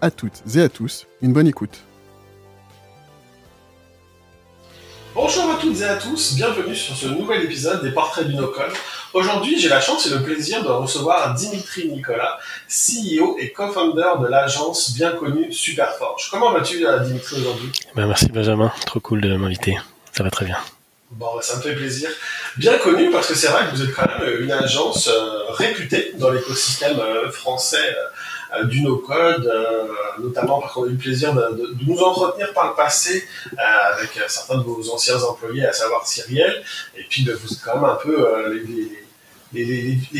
[0.00, 1.78] à toutes et à tous une bonne écoute.
[5.14, 8.72] Bonjour à toutes et à tous, bienvenue sur ce nouvel épisode des Portraits du No-Code.
[9.14, 12.38] Aujourd'hui, j'ai la chance et le plaisir de recevoir Dimitri Nicolas,
[12.68, 16.28] CEO et co-founder de l'agence bien connue Superforge.
[16.30, 17.72] Comment vas-tu, euh, Dimitri, aujourd'hui?
[17.94, 19.78] Ben, merci Benjamin, trop cool de m'inviter.
[20.12, 20.58] Ça va très bien.
[21.12, 22.10] Bon, bah, ça me fait plaisir.
[22.56, 26.12] Bien connu parce que c'est vrai que vous êtes quand même une agence euh, réputée
[26.16, 28.08] dans l'écosystème euh, français euh,
[28.64, 29.84] du no-code, euh,
[30.18, 33.24] notamment parce qu'on a eu le plaisir de, de- de nous entretenir par le passé
[33.52, 33.56] euh,
[33.94, 36.62] avec euh, certains de vos anciens employés, à savoir Cyriel,
[36.96, 38.92] et puis ben, vous quand même un peu euh, les,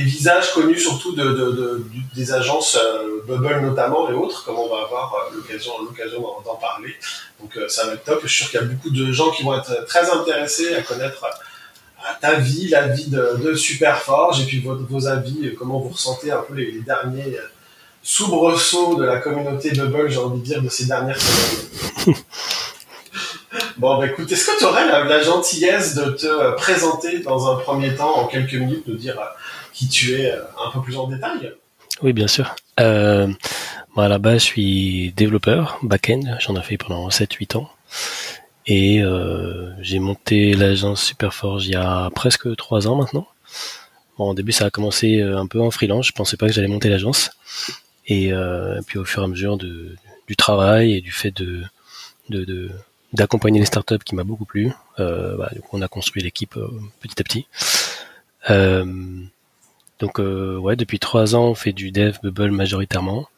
[0.03, 1.85] visages connus surtout de, de- de-
[2.15, 6.55] des agences euh, Bubble notamment et autres, comme on va avoir euh, l'occasion l'occasion d'en
[6.55, 6.95] parler.
[7.41, 8.21] Donc euh, ça va être top.
[8.23, 10.83] Je suis sûr qu'il y a beaucoup de gens qui vont être très intéressés à
[10.83, 15.55] connaître euh, ta vie, la vie de, de Superforge, et puis vos, vos avis, euh,
[15.59, 17.37] comment vous ressentez un peu les derniers
[18.07, 22.17] soubresauts de la communauté Bubble, j'ai envie de dire, de ces dernières semaines.
[23.79, 27.57] bon, bah écoute, est-ce que tu aurais la, la gentillesse de te présenter dans un
[27.57, 29.25] premier temps, en quelques minutes, nous dire euh,
[29.73, 31.53] qui tu es euh, un peu plus en détail?
[32.01, 32.55] Oui, bien sûr.
[32.79, 33.27] Euh,
[33.97, 36.37] moi, à la base, je suis développeur back-end.
[36.39, 37.69] J'en ai fait pendant 7-8 ans.
[38.67, 43.27] Et euh, j'ai monté l'agence Superforge il y a presque 3 ans maintenant.
[44.17, 46.07] Bon, au début, ça a commencé un peu en freelance.
[46.07, 47.31] Je pensais pas que j'allais monter l'agence.
[48.07, 49.97] Et, euh, puis, au fur et à mesure de,
[50.29, 51.63] du travail et du fait de
[52.29, 52.71] de- de-
[53.13, 56.57] d'accompagner les startups qui m'a beaucoup plu, euh, bah, du coup, on a construit l'équipe
[56.57, 56.69] euh,
[57.01, 57.47] petit à petit.
[58.51, 58.85] Euh,
[59.99, 63.29] Donc euh, ouais, depuis trois ans, on fait du dev Bubble majoritairement.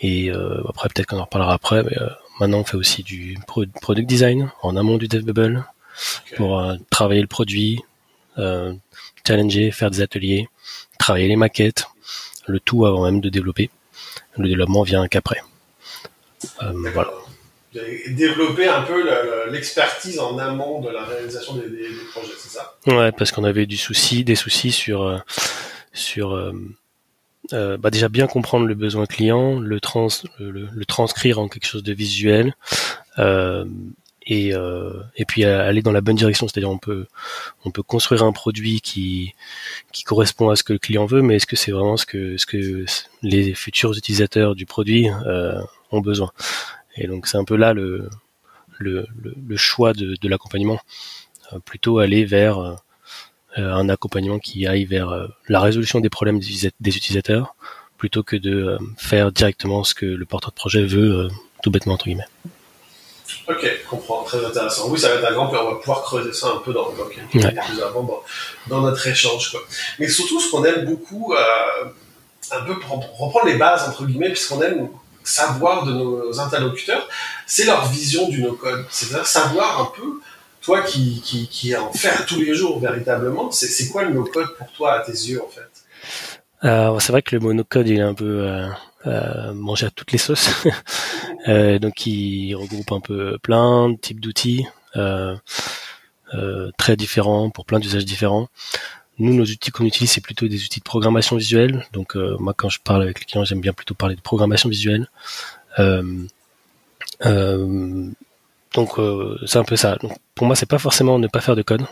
[0.00, 2.08] Et euh, après, peut-être qu'on en reparlera après, mais euh,
[2.40, 5.64] maintenant on fait aussi du pro- product design en amont du dev Bubble
[6.36, 7.80] pour travailler le produit,
[8.38, 8.72] euh,
[9.26, 10.48] challenger, faire des ateliers,
[10.98, 11.86] travailler les maquettes,
[12.46, 13.70] le tout avant même de développer.
[14.38, 15.40] Le développement vient qu'après.
[16.62, 17.10] Euh, voilà.
[18.08, 22.32] Développé un peu le- le- l'expertise en amont de la réalisation des, des- des projets,
[22.38, 22.74] c'est ça?
[22.86, 25.18] Ouais, parce qu'on avait du souci, des soucis sur euh,
[25.92, 30.08] sur euh, bah déjà bien comprendre le besoin client, le trans
[30.38, 32.54] le, le- le transcrire en quelque chose de visuel
[33.18, 33.64] euh,
[34.26, 37.06] et euh, et puis euh, aller dans la bonne direction, c'est-à-dire on peut
[37.64, 39.34] on peut construire un produit qui
[39.92, 42.36] qui correspond à ce que le client veut, mais est-ce que c'est vraiment ce que
[42.36, 42.84] ce que
[43.22, 45.60] les futurs utilisateurs du produit euh,
[45.90, 46.30] ont besoin?
[46.96, 48.08] Et donc c'est un peu là le
[48.78, 50.80] le, le, choix de, de l'accompagnement.
[51.52, 52.74] Euh, plutôt aller vers euh,
[53.56, 57.56] un accompagnement qui aille vers la résolution des problèmes des, des utilisateurs
[57.98, 61.28] plutôt que de faire directement ce que le porteur de projet veut
[61.62, 62.24] tout bêtement entre guillemets.
[63.48, 64.88] Ok, je comprends, très intéressant.
[64.88, 66.90] Oui, ça va être un grand peu, on va pouvoir creuser ça un peu dans,
[66.90, 67.50] dans quelques Ouais.
[67.50, 68.22] minutes plus avant dans,
[68.68, 69.50] dans notre échange.
[69.50, 69.60] Quoi.
[69.98, 71.84] Mais surtout, ce qu'on aime beaucoup, euh,
[72.52, 74.88] un peu pour, pour reprendre les bases, entre guillemets, puisqu'on aime
[75.22, 77.06] savoir de nos interlocuteurs,
[77.46, 78.84] c'est leur vision du no-code.
[78.90, 80.20] C'est-à-dire savoir un peu,
[80.62, 84.70] toi qui, qui, qui en fais tous les jours véritablement, c'est quoi le no-code pour
[84.72, 85.68] toi à tes yeux, en fait?
[86.64, 88.66] Euh, c'est vrai que le monocode il est un peu euh,
[89.06, 90.50] euh, mangé à toutes les sauces,
[91.48, 94.66] Euh, donc il regroupe un peu plein de types d'outils
[94.96, 95.34] euh,
[96.34, 98.48] euh, très différents pour plein d'usages différents.
[99.18, 101.86] Nous, nos outils qu'on utilise, c'est plutôt des outils de programmation visuelle.
[101.92, 105.10] Donc, moi, quand je parle avec les clients, j'aime bien plutôt parler de programmation visuelle.
[105.78, 106.28] Donc,
[109.46, 109.96] c'est un peu ça.
[109.96, 111.84] Donc, pour moi, c'est pas forcément ne pas faire de code.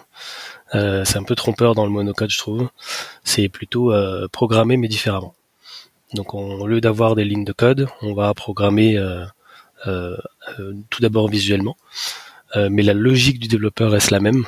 [0.73, 2.71] C'est un peu trompeur dans le monocode, je trouve.
[3.25, 3.93] C'est plutôt
[4.33, 5.35] programmer mais différemment.
[6.15, 9.25] Donc, on- au lieu d'avoir des lignes de code, on va programmer euh,
[9.87, 10.17] euh,
[10.59, 11.77] euh, tout d'abord visuellement,
[12.57, 14.47] mais la logique du développeur reste la même,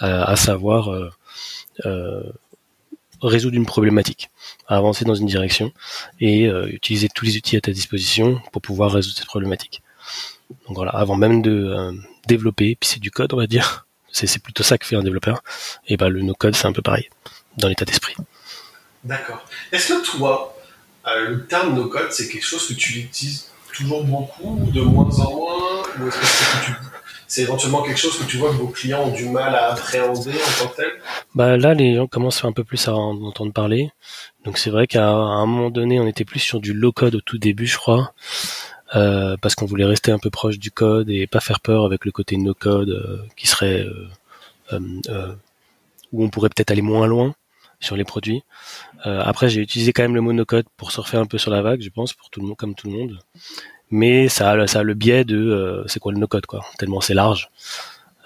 [0.00, 0.90] à savoir
[3.22, 4.30] résoudre une problématique,
[4.66, 5.72] avancer dans une direction
[6.20, 9.82] et utiliser tous les outils à ta disposition pour pouvoir résoudre cette problématique.
[10.66, 11.94] Donc voilà, avant même de
[12.26, 13.86] développer, puis c'est du code, on va dire.
[14.12, 15.42] C'est plutôt ça que fait un développeur.
[15.86, 17.08] Et ben le no-code, c'est un peu pareil
[17.56, 18.14] dans l'état d'esprit.
[19.04, 19.46] D'accord.
[19.72, 20.54] Est-ce que toi,
[21.04, 25.82] le terme no-code, c'est quelque chose que tu utilises toujours beaucoup, de moins en moins
[25.98, 26.72] Ou est-ce que c'est
[27.30, 30.32] c'est éventuellement quelque chose que tu vois que vos clients ont du mal à appréhender
[30.32, 30.90] en tant que tel?
[31.36, 33.92] Bah là, les gens commencent un peu plus à en entendre parler.
[34.44, 37.20] Donc c'est vrai qu'à un moment donné, on était plus sur du low code au
[37.20, 38.12] tout début, je crois.
[38.92, 42.10] parce qu'on voulait rester un peu proche du code et pas faire peur avec le
[42.10, 43.86] côté no code qui serait
[44.72, 47.34] où on pourrait peut-être aller moins loin
[47.80, 48.42] sur les produits.
[49.04, 51.88] après, j'ai utilisé quand même le monocode pour surfer un peu sur la vague, je
[51.88, 53.18] pense, pour tout le monde, comme tout le monde.
[53.90, 56.64] Mais ça a, ça le biais de c'est quoi le no-code, quoi.
[56.78, 57.50] Tellement c'est large.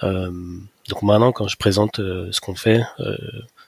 [0.02, 2.82] donc maintenant, quand je présente ce qu'on fait,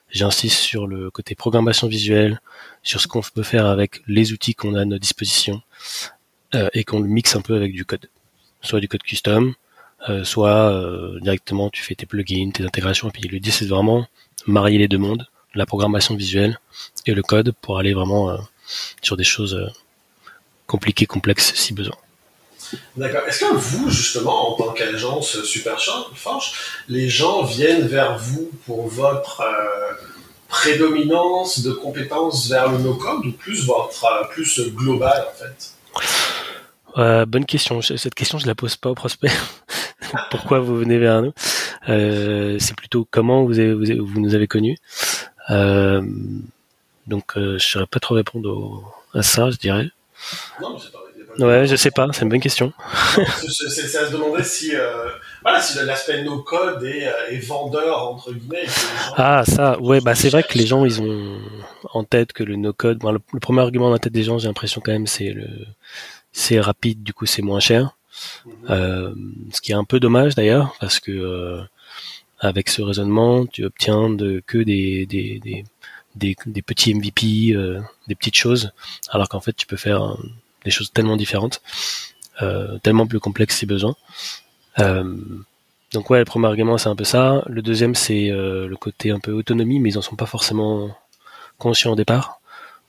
[0.09, 2.39] J'insiste sur le côté programmation visuelle,
[2.81, 5.61] sur ce qu'on peut faire avec les outils qu'on a à notre disposition
[6.55, 8.09] euh, et qu'on le mixe un peu avec du code.
[8.61, 9.53] Soit du code custom,
[10.07, 13.09] euh, soit euh, directement tu fais tes plugins, tes intégrations.
[13.09, 14.07] Et puis l'idée c'est de vraiment
[14.45, 16.59] marier les deux mondes, la programmation visuelle
[17.05, 18.37] et le code pour aller vraiment
[19.01, 19.71] sur des choses
[20.67, 21.95] compliquées, complexes si besoin.
[22.95, 23.21] D'accord.
[23.27, 26.53] Est-ce que vous, justement, en tant qu'agence Superforge,
[26.89, 29.93] les gens viennent vers vous pour votre euh,
[30.47, 35.71] prédominance de compétences vers le no-code ou plus votre euh, plus global en fait?
[36.97, 37.81] Euh, Bonne question.
[37.81, 39.31] Cette question, je la pose pas aux prospects.
[40.31, 41.33] Pourquoi vous venez vers nous?
[41.87, 44.77] C'est plutôt comment vous, vous, nous avez connus.
[45.49, 48.83] Donc, je ne saurais pas trop répondre
[49.13, 49.89] à ça, je dirais.
[50.61, 51.07] Non, mais c'est pas
[51.39, 52.73] Ouais, je sais pas, c'est une bonne question.
[53.47, 55.09] c'est à se demander si, euh,
[55.43, 58.65] voilà, si l'aspect no code est, euh, vendeur entre guillemets.
[59.17, 61.39] ah ça, ouais, bah c'est vrai que les gens ils ont
[61.93, 63.03] en tête que le no code.
[63.03, 65.47] le, premier argument dans la tête des gens, j'ai l'impression quand même, c'est le,
[66.31, 67.95] c'est rapide, du coup c'est moins cher.
[68.45, 68.53] Mhm.
[68.71, 69.13] euh,
[69.53, 71.61] ce qui est un peu dommage d'ailleurs, parce que euh,
[72.39, 78.35] avec ce raisonnement, tu obtiens que des des, des, des, petits MVP, euh, des petites
[78.35, 78.71] choses,
[79.09, 80.17] alors qu'en fait tu peux faire
[80.65, 81.61] des choses tellement différentes,
[82.41, 83.95] euh, tellement plus complexes si besoin.
[84.79, 85.15] Euh,
[85.93, 87.43] donc ouais, le premier argument c'est un peu ça.
[87.47, 90.95] Le deuxième c'est euh, le côté un peu autonomie, mais ils en sont pas forcément
[91.57, 92.39] conscients au départ.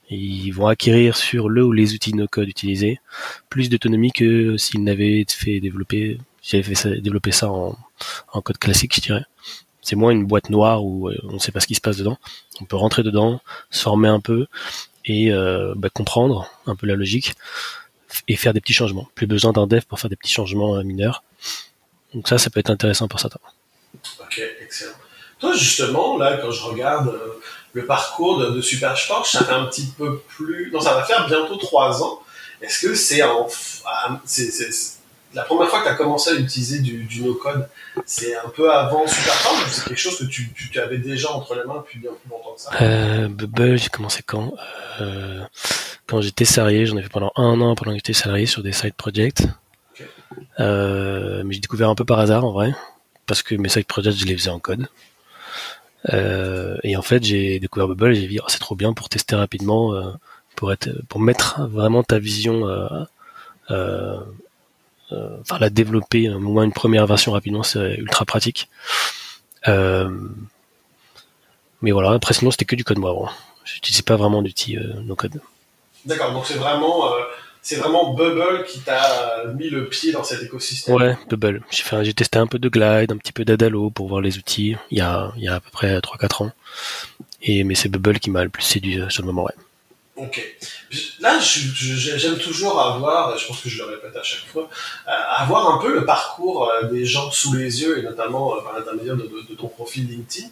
[0.09, 2.99] Ils vont acquérir sur le ou les outils no code utilisés
[3.49, 6.17] plus d'autonomie que s'ils n'avaient fait développer,
[6.55, 7.75] avaient fait développer ça en,
[8.41, 9.25] code classique, je dirais.
[9.81, 12.17] C'est moins une boîte noire où on ne sait pas ce qui se passe dedans.
[12.61, 13.41] On peut rentrer dedans,
[13.71, 14.47] se former un peu,
[15.05, 17.33] et euh, bah, comprendre un peu la logique
[18.27, 19.07] et faire des petits changements.
[19.15, 21.23] Plus besoin d'un dev pour faire des petits changements euh, mineurs.
[22.13, 23.39] Donc ça, ça peut être intéressant pour certains.
[24.19, 24.93] Ok, excellent.
[25.39, 27.39] Toi, justement, là, quand je regarde euh,
[27.73, 30.69] le parcours de, de ça fait un petit peu plus...
[30.71, 32.21] Non, ça va faire bientôt trois ans.
[32.61, 33.21] Est-ce que c'est
[34.25, 34.98] c'est,
[35.33, 37.67] la première fois que tu as commencé à utiliser du, no-code,
[38.05, 41.63] c'est un peu avant SuperForge ou c'est quelque chose que tu, avais déjà entre les
[41.63, 42.71] mains depuis bien plus longtemps que ça?
[42.81, 44.53] Euh, Bubble, j'ai commencé quand?
[45.01, 45.43] Euh,
[46.07, 48.71] Quand j'étais salarié, j'en ai fait pendant un an pendant que j'étais salarié sur des
[48.71, 49.43] side projects.
[50.59, 52.73] Euh, mais j'ai découvert un peu par hasard en vrai,
[53.27, 54.87] parce que mes side projects, je les faisais en code.
[56.83, 59.35] Et en fait, j'ai découvert Bubble et j'ai dit, oh, c'est trop bien pour tester
[59.35, 59.93] rapidement,
[60.55, 62.67] pour, être, pour mettre vraiment ta vision
[63.71, 64.19] euh,
[65.11, 68.69] enfin la développer au moins une première version rapidement c'est ultra pratique
[69.67, 70.09] euh,
[71.81, 73.31] mais voilà après sinon c'était que du code moi
[73.65, 75.41] j'utilisais pas vraiment d'outils euh, no code
[76.05, 77.11] d'accord donc c'est vraiment
[77.61, 80.95] c'est vraiment Bubble qui t'a mis le pied dans cet écosystème.
[80.95, 81.61] Ouais, Bubble.
[81.69, 84.37] J'ai fait, j'ai testé un peu de Glide, un petit peu d'Adalo pour voir les
[84.37, 84.77] outils.
[84.91, 86.51] Il y a, il y a à peu près 3-4 ans.
[87.41, 89.53] Et mais c'est Bubble qui m'a le plus séduit sur le moment, ouais.
[90.19, 90.41] Ok.
[91.21, 94.69] Là, j'aime toujours avoir, je pense que je le répète à chaque fois,
[95.07, 98.61] euh, avoir un peu le parcours euh, des gens sous les yeux, et notamment euh,
[98.61, 100.49] par l'intermédiaire de, ton profil LinkedIn.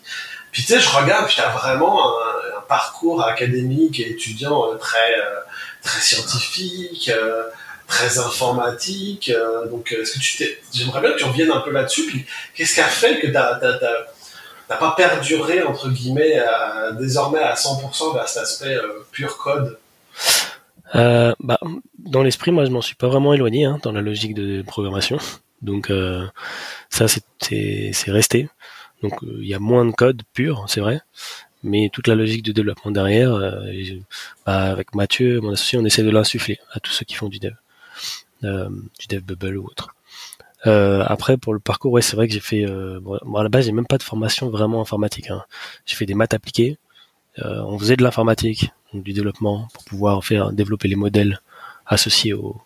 [0.53, 5.15] Puis tu sais, je regarde, puis tu as vraiment un, parcours académique et étudiant très,
[5.81, 7.09] très scientifique,
[7.87, 9.31] très informatique.
[9.71, 10.59] donc, est-ce que tu.
[10.73, 12.05] J'aimerais bien que tu reviennes un peu là-dessus.
[12.07, 13.57] Puis, qu'est-ce qui a fait que tu as
[14.69, 16.41] n'a pas perduré entre guillemets
[16.93, 19.77] désormais à 100% vers cet aspect euh, pur code?
[20.95, 21.59] Euh, bah,
[21.99, 25.17] dans l'esprit, moi, je m'en suis pas vraiment éloigné hein, dans la logique de programmation.
[25.61, 26.25] Donc euh,
[26.89, 28.49] ça, c'est resté.
[29.03, 31.01] Donc il y a moins de code pur, c'est vrai,
[31.61, 33.37] mais toute la logique de développement derrière,
[34.45, 37.37] bah, avec Mathieu, mon associé, on essaie de l'insuffler à tous ceux qui font du
[37.37, 37.53] dev,
[38.41, 39.93] du dev bubble ou autre.
[40.65, 42.65] Euh, après, pour le parcours, ouais, c'est vrai que j'ai fait.
[42.65, 45.29] Euh, bon, à la base, j'ai même pas de formation vraiment informatique.
[45.29, 45.43] Hein.
[45.85, 46.77] J'ai fait des maths appliquées.
[47.39, 51.41] Euh, on faisait de l'informatique, du développement, pour pouvoir faire développer les modèles
[51.85, 52.59] associés au,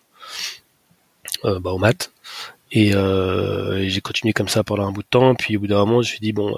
[1.45, 2.11] euh, bah, aux maths.
[2.71, 5.35] Et, et j'ai continué comme ça pendant un bout de temps.
[5.35, 6.55] Puis au bout d'un moment, je me suis dit bon,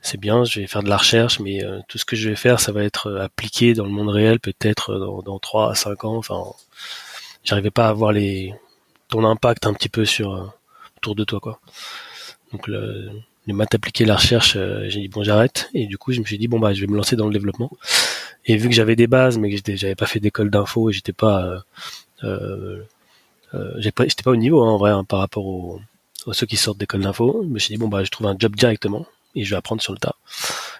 [0.00, 2.60] c'est bien, je vais faire de la recherche, mais tout ce que je vais faire,
[2.60, 6.16] ça va être appliqué dans le monde réel, peut-être dans, dans 3 à 5 ans.
[6.16, 6.42] Enfin,
[7.44, 8.54] j'arrivais pas à voir les
[9.12, 10.46] ton impact un petit peu sur euh,
[10.96, 11.60] autour de toi quoi.
[12.52, 13.10] Donc le,
[13.46, 16.24] les maths appliquées, la recherche, euh, j'ai dit bon j'arrête et du coup je me
[16.24, 17.70] suis dit bon bah je vais me lancer dans le développement.
[18.46, 21.12] Et vu que j'avais des bases mais que j'avais pas fait d'école d'info et j'étais
[21.12, 21.62] pas
[22.24, 22.82] euh,
[23.54, 25.80] euh, j'étais pas au niveau hein, en vrai hein, par rapport aux,
[26.32, 27.42] ceux qui sortent d'école d'info.
[27.42, 29.82] Je me suis dit bon bah je trouve un job directement et je vais apprendre
[29.82, 30.16] sur le tas.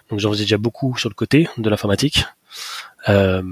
[0.09, 2.25] Donc j'en faisais déjà beaucoup sur le côté de l'informatique.
[3.09, 3.43] Euh,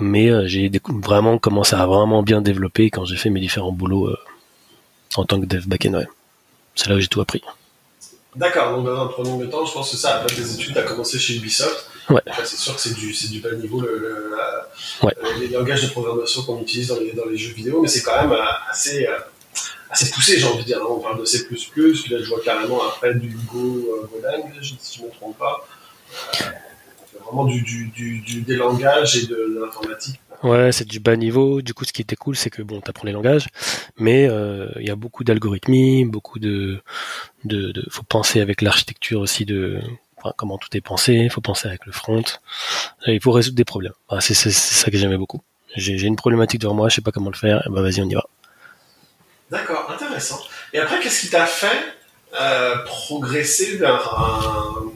[0.00, 4.08] mais euh, j'ai vraiment commencé à vraiment bien développer quand j'ai fait mes différents boulots
[4.08, 4.18] euh,
[5.16, 5.94] en tant que dev backend.
[5.94, 6.08] Ouais.
[6.74, 7.42] C'est là où j'ai tout appris.
[8.34, 10.82] D'accord, donc dans un premier temps, je pense que ça, après tes études, tu as
[10.82, 11.88] commencé chez Ubisoft.
[12.08, 12.20] Ouais.
[12.44, 14.34] c'est sûr que c'est du, du bas niveau, le,
[15.02, 15.14] ouais.
[15.38, 18.20] les langages de programmation qu'on utilise dans les, dans les jeux vidéo, mais c'est quand
[18.20, 18.36] même
[18.70, 19.06] assez,
[19.88, 20.80] assez poussé, j'ai envie de dire.
[20.88, 21.62] On parle de C++, puis
[22.10, 25.64] là je vois carrément après du Go, Golang, si je ne me trompe pas
[27.24, 27.88] vraiment du, du,
[28.20, 30.20] du, des langages et de, l'informatique.
[30.42, 31.62] Ouais, c'est du bas niveau.
[31.62, 33.46] Du coup, ce qui était cool, c'est que bon, t'apprends les langages,
[33.96, 36.82] mais euh, il y a beaucoup d'algorithmie, beaucoup de,
[37.44, 39.80] de, de, faut penser avec l'architecture aussi de
[40.16, 41.14] enfin, comment tout est pensé.
[41.14, 42.24] Il faut penser avec le front.
[43.06, 43.92] il faut résoudre des problèmes.
[44.20, 45.42] c'est, c'est, ça que j'aimais beaucoup.
[45.76, 47.62] J'ai, une problématique devant moi, je sais pas comment le faire.
[47.70, 48.24] Bah vas-y, on y va.
[49.50, 50.40] D'accord, intéressant.
[50.72, 51.94] Et après, qu'est-ce qui t'a fait
[52.40, 54.90] euh, progresser vers un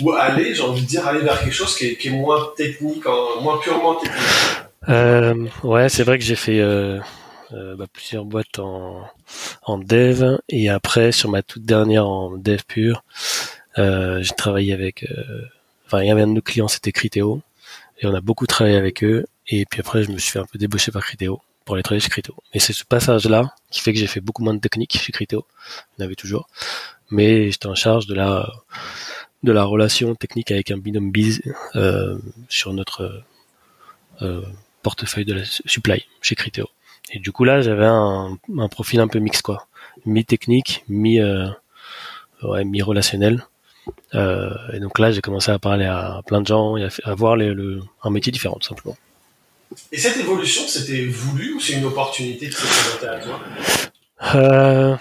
[0.00, 2.50] ou aller, j'ai envie de dire, aller vers quelque chose qui est, qui est moins
[2.56, 3.04] technique,
[3.40, 4.20] moins purement technique
[4.88, 6.98] euh, Ouais, c'est vrai que j'ai fait euh,
[7.52, 9.06] euh, bah, plusieurs boîtes en,
[9.62, 13.04] en dev et après sur ma toute dernière en dev pur,
[13.78, 15.42] euh, j'ai travaillé avec, euh,
[15.86, 17.42] enfin il y avait un de nos clients, c'était Criteo
[18.00, 20.46] et on a beaucoup travaillé avec eux et puis après je me suis fait un
[20.46, 22.34] peu débaucher par Criteo pour aller travailler chez Criteo.
[22.52, 25.46] Et c'est ce passage-là qui fait que j'ai fait beaucoup moins de technique chez Criteo.
[25.98, 26.48] Il en avait toujours.
[27.10, 28.50] Mais j'étais en charge de la
[29.44, 31.40] de la relation technique avec un binôme biz
[31.76, 33.22] euh, sur notre
[34.22, 34.42] euh,
[34.82, 36.68] portefeuille de la supply chez Criteo.
[37.12, 38.38] Et du coup là, j'avais un,
[38.70, 39.66] profil un peu mix quoi,
[40.06, 41.48] mi technique, mi euh,
[42.42, 43.46] ouais, mi relationnel.
[44.14, 47.36] et donc là, j'ai commencé à parler à plein de gens et à, à voir
[47.36, 48.96] le, un métier différent tout simplement.
[49.92, 53.40] Et cette évolution, c'était voulu ou c'est une opportunité qui s'est présentée à toi?
[54.36, 54.96] Euh,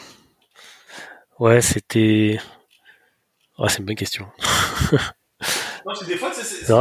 [1.40, 2.40] Ouais, c'était
[3.64, 4.28] ah, c'est une bonne question.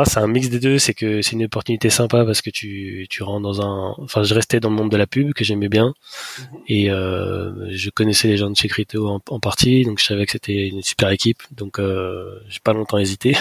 [0.04, 0.78] c'est un mix des deux.
[0.78, 3.94] C'est que c'est une opportunité sympa parce que tu, tu rentres dans un.
[3.98, 5.94] Enfin, je restais dans le monde de la pub que j'aimais bien
[6.38, 6.58] mhm.
[6.66, 10.32] et euh, je connaissais les gens de chez Criteo en, partie, donc je savais que
[10.32, 11.42] c'était une super équipe.
[11.52, 13.36] Donc, euh, j'ai pas longtemps hésité,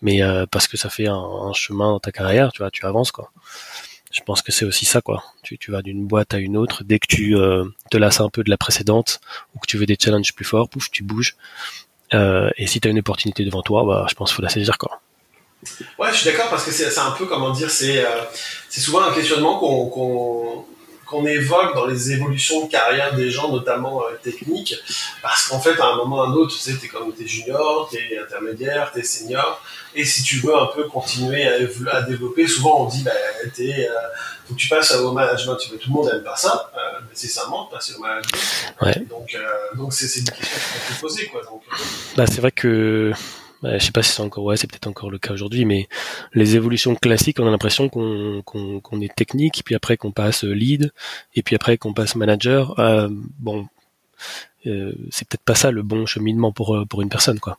[0.00, 3.10] mais euh, parce que ça fait un, chemin dans ta carrière, tu vois, tu avances
[3.10, 3.32] quoi.
[4.12, 5.24] Je pense que c'est aussi ça quoi.
[5.42, 6.84] Tu, tu vas d'une boîte à une autre.
[6.84, 7.34] Dès que tu
[7.90, 9.20] te lasses un peu de la précédente
[9.54, 11.36] ou que tu veux des challenges plus forts, pouf, tu bouges.
[12.14, 14.48] Euh, et si tu as une opportunité devant toi, bah, je pense qu'il faut la
[14.48, 14.78] saisir.
[14.78, 15.00] Quoi.
[15.98, 18.22] Ouais, je suis d'accord parce que c'est un peu, comment dire, c'est euh,
[18.70, 20.64] souvent un questionnement qu'on
[21.06, 24.76] qu'on évoque dans les évolutions de carrière des gens, notamment euh, techniques,
[25.22, 27.26] parce qu'en fait, à un moment ou à un autre, tu sais, t'es comme t'es
[27.26, 29.62] junior, t'es intermédiaire, t'es senior,
[29.94, 31.54] et si tu veux un peu continuer à,
[31.96, 33.12] à développer, souvent on dit, bah,
[33.54, 33.92] t'es, euh,
[34.46, 35.56] faut que tu passes au management.
[35.56, 38.38] Tout le monde n'aime pas ça, euh, nécessairement, passer au management.
[38.82, 39.04] Ouais.
[39.08, 39.46] Donc, euh,
[39.76, 41.42] donc c'est, une question qu'on peut poser, quoi.
[41.44, 41.76] Donc, euh.
[42.16, 43.12] bah, c'est vrai que
[43.64, 45.88] bah, je sais pas si c'est encore ouais c'est peut-être encore le cas aujourd'hui mais
[46.34, 50.92] les évolutions classiques on a l'impression qu'on est technique puis après qu'on passe lead
[51.34, 52.78] et puis après qu'on passe manager.
[52.78, 53.66] Euh, bon
[54.66, 57.58] euh, c'est peut-être pas ça le bon cheminement pour pour une personne quoi.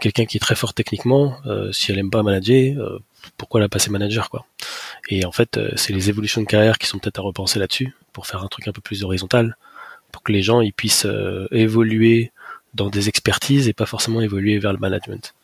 [0.00, 2.98] Quelqu'un qui est très fort techniquement euh, si elle aime pas manager euh,
[3.36, 4.46] pourquoi la passer manager quoi?
[5.10, 8.26] Et en fait c'est les évolutions de carrière qui sont peut-être à repenser là-dessus pour
[8.26, 9.58] faire un truc un peu plus horizontal
[10.12, 11.06] pour que les gens ils puissent
[11.50, 12.32] évoluer
[12.72, 15.34] dans des expertises et pas forcément évoluer vers le management.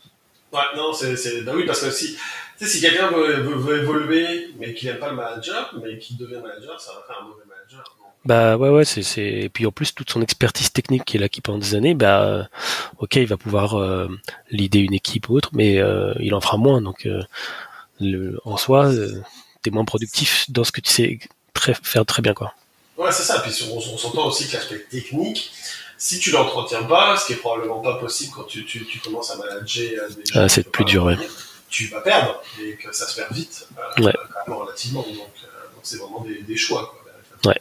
[0.52, 2.16] Ouais, non, c'est, bah oui, parce que si,
[2.60, 6.80] si quelqu'un veut, veut, évoluer, mais qu'il n'aime pas le manager, mais qu'il devient manager,
[6.80, 7.84] ça va faire un mauvais manager.
[8.24, 11.26] Bah ouais, ouais, c'est, c'est, et puis en plus, toute son expertise technique qu'il a
[11.26, 12.48] acquis pendant des années, bah,
[12.98, 14.08] ok, il va pouvoir euh,
[14.50, 17.22] leader une équipe ou autre, mais euh, il en fera moins, donc, euh,
[18.00, 19.22] le, en soi, euh,
[19.62, 21.18] t'es moins productif dans ce que tu sais
[21.54, 22.54] très, faire très bien, quoi.
[22.96, 25.52] Ouais, c'est ça, puis on, on s'entend aussi que l'aspect technique,
[25.98, 29.30] si tu l'entretiens pas, ce qui est probablement pas possible quand tu, tu, tu commences
[29.32, 31.10] à manager euh, des ah, c'est plus dur,
[31.68, 34.14] tu vas perdre et que ça se perd vite, euh, ouais.
[34.46, 35.02] relativement.
[35.02, 36.94] Donc, euh, donc c'est vraiment des, des choix.
[37.42, 37.60] Quoi, ouais.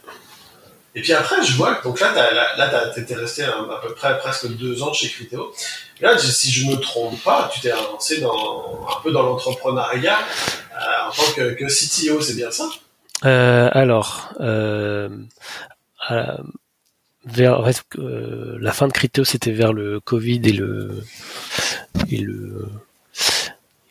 [0.94, 3.92] Et puis après, je vois que donc là, t'as, là, t'étais resté à, à, peu
[3.94, 5.52] près presque deux ans chez Criteo.
[6.00, 11.08] Là, si je me trompe pas, tu t'es avancé dans un peu dans l'entrepreneuriat euh,
[11.08, 12.68] en tant que, que CTO, c'est bien ça?
[13.24, 15.08] Euh, Alors, euh,
[17.24, 17.64] vers
[17.98, 21.02] euh, la fin de Criteo, c'était vers le Covid et le
[22.10, 22.68] et le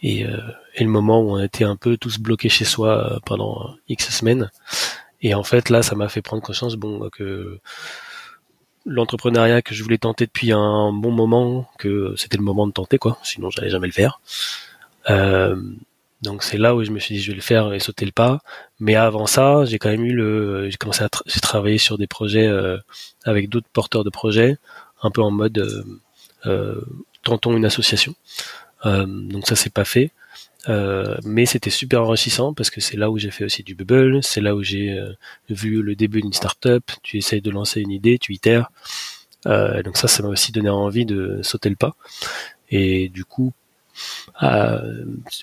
[0.04, 0.38] et, euh,
[0.76, 4.10] et, le moment où on était un peu tous bloqués chez soi euh, pendant X
[4.10, 4.52] semaines.
[5.22, 7.60] Et en fait, là, ça m'a fait prendre conscience, bon, que
[8.86, 13.00] l'entrepreneuriat que je voulais tenter depuis un bon moment, que c'était le moment de tenter,
[13.00, 13.18] quoi.
[13.24, 14.22] Sinon, j'allais jamais le faire.
[15.10, 15.56] Euh,
[16.22, 18.12] donc c'est là où je me suis dit je vais le faire et sauter le
[18.12, 18.40] pas.
[18.80, 22.08] Mais avant ça, j'ai quand même eu le, j'ai commencé à j'ai travaillé sur des
[22.08, 22.78] projets euh,
[23.24, 24.58] avec d'autres porteurs de projets,
[25.04, 25.84] un peu en mode euh,
[26.46, 26.82] euh
[27.24, 28.16] tentons une association.
[28.86, 30.12] Donc ça c'est pas fait.
[31.26, 34.42] mais c'était super enrichissant parce que c'est là où j'ai fait aussi du bubble, c'est
[34.42, 34.98] là où j'ai
[35.50, 36.90] vu le début d'une startup.
[37.04, 38.72] Tu essayes de lancer une idée, tu itères.
[39.46, 41.96] donc ça, ça m'a aussi donné envie de sauter le pas.
[42.70, 43.54] Et du coup,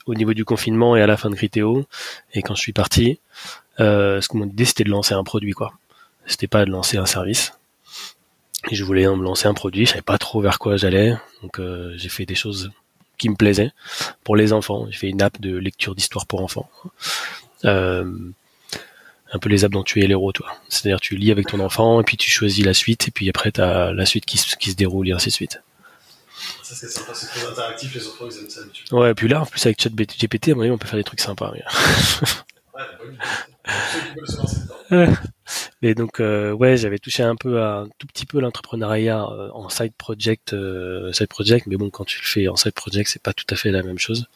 [0.07, 1.87] au niveau du confinement et à la fin de Critéo.
[2.33, 3.19] Et quand je suis parti,
[3.81, 5.73] euh, ce que mon idée c'était de lancer un produit quoi.
[6.27, 7.53] C'était pas de lancer un service.
[8.71, 11.61] Et je voulais me lancer un produit, je savais pas trop vers quoi j'allais, donc
[11.61, 12.71] euh, j'ai fait des choses
[13.19, 13.73] qui me plaisaient
[14.23, 14.87] pour les enfants.
[14.91, 16.69] J'ai fait une app de lecture d'histoire pour enfants.
[17.67, 18.11] Euh,
[19.33, 20.55] un peu les apps dont tu es l'héros, toi.
[20.69, 23.53] C'est-à-dire tu lis avec ton enfant et puis tu choisis la suite et puis après
[23.53, 25.61] tu as la suite qui se déroule et ainsi de suite.
[26.63, 28.61] Ça, c'est sympa, c'est très interactif, les enfants, ils aiment ça
[28.93, 31.05] Ouais, et puis là, en plus, avec ChatGPT, à mon avis, on peut faire des
[31.05, 31.53] trucs sympas.
[31.53, 31.63] Mais...
[32.75, 32.85] ouais,
[34.91, 35.17] bonne
[35.83, 39.51] Mais donc, euh, ouais, j'avais touché un peu à, un tout petit peu l'entrepreneuriat euh,
[39.53, 43.11] en side project, euh, side project, mais bon, quand tu le fais en side project,
[43.11, 44.27] c'est pas tout à fait la même chose.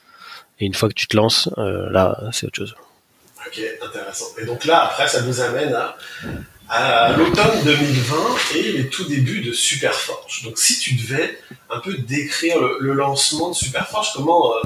[0.61, 2.75] Et une fois que tu te lances, là, c'est autre chose.
[3.47, 4.27] Ok, intéressant.
[4.39, 5.97] Et donc là, après, ça nous amène à
[6.69, 8.17] à l'automne 2020
[8.57, 10.43] et les tout débuts de Superforge.
[10.45, 11.39] Donc si tu devais
[11.71, 14.61] un peu décrire le, lancement de Superforge, comment, euh,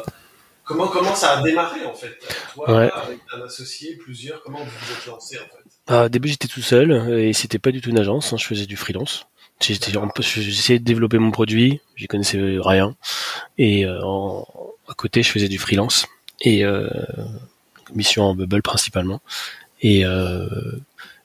[0.64, 2.18] comment, comment ça a démarré en fait?
[2.54, 5.62] Toi, avec un associé, plusieurs, comment vous vous êtes lancé en fait?
[5.88, 8.46] Ah, Au début j'étais tout seul et c'était pas du tout une agence, hein, je
[8.46, 9.26] faisais du freelance.
[9.60, 12.96] J'essayais de développer mon produit, j'y connaissais rien.
[13.58, 14.00] Et euh,
[14.88, 16.06] à côté je faisais du freelance
[16.40, 16.88] et euh,
[17.94, 19.20] mission en bubble principalement.
[19.80, 20.46] Et euh,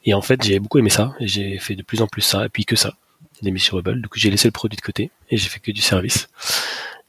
[0.08, 1.14] et en fait, j'ai beaucoup aimé ça.
[1.20, 2.96] Et j'ai fait de plus en plus ça, et puis que ça,
[3.42, 4.02] des missions Rebel.
[4.08, 6.30] Coup, j'ai laissé le produit de côté et j'ai fait que du service.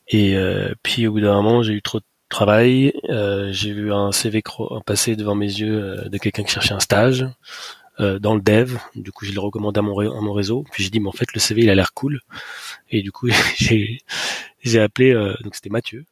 [0.08, 2.92] Et euh, puis au bout d'un moment, j'ai eu trop de travail.
[3.08, 4.42] Euh, j'ai vu un CV
[4.84, 7.26] passer devant mes yeux euh, de quelqu'un qui cherchait un stage
[8.20, 8.78] dans le dev.
[8.94, 10.64] Du coup, je l'ai recommandé à mon, réseau.
[10.70, 12.20] Puis j'ai dit, mais en fait, le CV, il a l'air cool.
[12.90, 14.00] Et du coup, j'ai
[14.62, 15.14] j'ai appelé.
[15.42, 16.04] donc c'était Mathieu.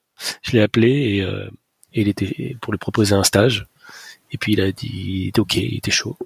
[0.42, 3.66] Je l'ai appelé et, et il était pour lui proposer un stage.
[4.32, 6.16] Et puis il a dit, il était ok, il était chaud.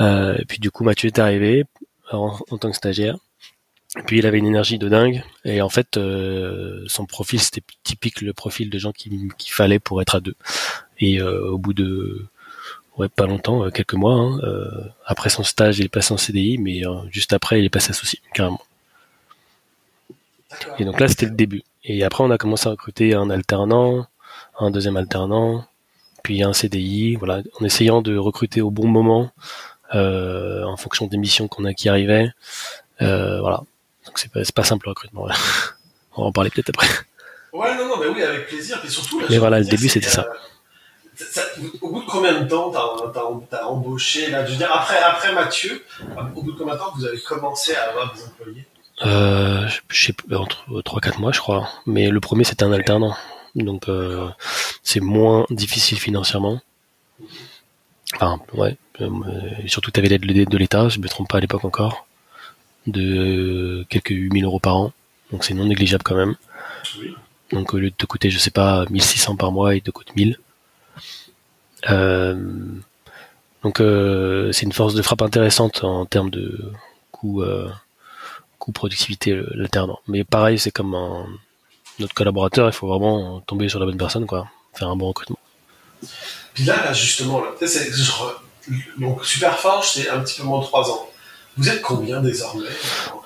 [0.00, 1.64] Euh, et puis du coup, Mathieu est arrivé
[2.10, 3.16] en, tant que stagiaire.
[3.98, 5.22] Et puis il avait une énergie de dingue.
[5.44, 10.02] Et en fait, euh, son profil, c'était typique le profil de gens qu'il fallait pour
[10.02, 10.36] être à deux.
[10.98, 12.26] Et euh, au bout de
[12.98, 14.40] ouais pas longtemps, quelques mois, hein,
[15.04, 18.20] après son stage, il est passé en CDI, mais juste après, il est passé associé,
[18.32, 18.62] carrément.
[20.78, 21.62] Et donc là, c'était le début.
[21.84, 24.06] Et après, on a commencé à recruter un alternant,
[24.58, 25.66] un deuxième alternant,
[26.22, 31.16] puis un CDI, voilà, en essayant de recruter au bon moment, euh, en fonction des
[31.16, 32.30] missions qu'on a qui arrivaient.
[33.02, 33.62] Euh, voilà.
[34.06, 35.26] Donc c'est pas, pas simple le recrutement.
[36.16, 36.88] On va en parler peut-être après.
[37.52, 38.80] Ouais, non, non, mais oui, avec plaisir.
[38.84, 40.26] Et surtout, mais voilà, le début c'était ça.
[41.16, 41.42] ça.
[41.80, 45.32] Au bout de combien de temps t'as as, embauché là Je veux dire, après, après
[45.32, 45.84] Mathieu,
[46.34, 48.66] au bout de combien de temps vous avez commencé à avoir des employés?
[49.04, 51.68] Euh, je sais entre 3-4 mois je crois.
[51.84, 53.14] Mais le premier c'était un alternant.
[53.54, 54.28] Donc euh,
[54.82, 56.60] c'est moins difficile financièrement.
[58.14, 58.76] Enfin, ouais.
[59.00, 59.10] Euh,
[59.66, 62.06] surtout, tu avais l'aide de l'État, je ne me trompe pas à l'époque encore,
[62.86, 64.92] de quelques 8000 euros par an.
[65.32, 66.36] Donc c'est non négligeable quand même.
[67.52, 70.14] Donc au lieu de te coûter, je sais pas, 1600 par mois, il te coûte
[70.16, 70.38] 1000.
[71.90, 72.34] Euh,
[73.62, 76.72] donc euh, c'est une force de frappe intéressante en termes de
[77.12, 77.68] coût, euh,
[78.58, 80.00] coût productivité l'alternant.
[80.08, 81.26] Mais pareil, c'est comme un,
[81.98, 85.38] notre collaborateur, il faut vraiment tomber sur la bonne personne, quoi, faire un bon recrutement.
[86.54, 87.90] Puis là, justement, là, c'est,
[88.98, 91.08] donc Superforge, c'est un petit peu moins de 3 ans.
[91.56, 92.66] Vous êtes combien désormais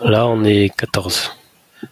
[0.01, 1.33] Là, on est 14.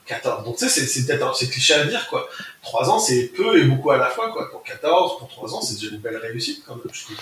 [0.07, 0.45] 14.
[0.45, 2.29] Donc, tu sais, c'est, peut-être c'est cliché à dire, quoi.
[2.63, 4.51] 3 ans, c'est peu et beaucoup à la fois, quoi.
[4.51, 7.17] Pour 14, pour 3 ans, c'est déjà une belle réussite, quand même, je trouve.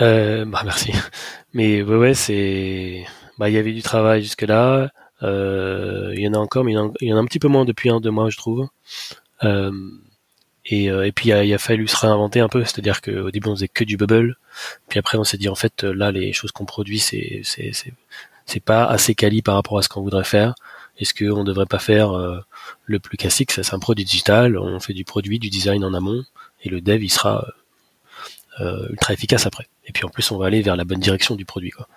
[0.00, 0.92] Euh, bah, merci.
[1.54, 3.04] Mais ouais, ouais, c'est.
[3.38, 4.90] Bah, il y avait du travail jusque-là.
[5.22, 7.64] Euh, il y en a encore, mais il y en a un petit peu moins
[7.64, 8.66] depuis un, deux mois, je trouve.
[9.44, 9.70] Euh,
[10.70, 13.48] et, euh, et puis il a, a, fallu se réinventer un peu, c'est-à-dire qu'au début
[13.48, 14.36] on faisait que du bubble,
[14.88, 17.72] puis après on s'est dit en fait là les choses qu'on produit c'est c'est
[18.46, 20.54] c'est pas assez quali par rapport à ce qu'on voudrait faire.
[20.98, 22.12] Est-ce qu'on devrait pas faire
[22.84, 25.94] le plus classique Ça c'est un produit digital, on fait du produit, du design en
[25.94, 26.24] amont,
[26.62, 27.46] et le dev il sera
[28.60, 29.68] euh, ultra efficace après.
[29.86, 31.88] Et puis en plus on va aller vers la bonne direction du produit quoi.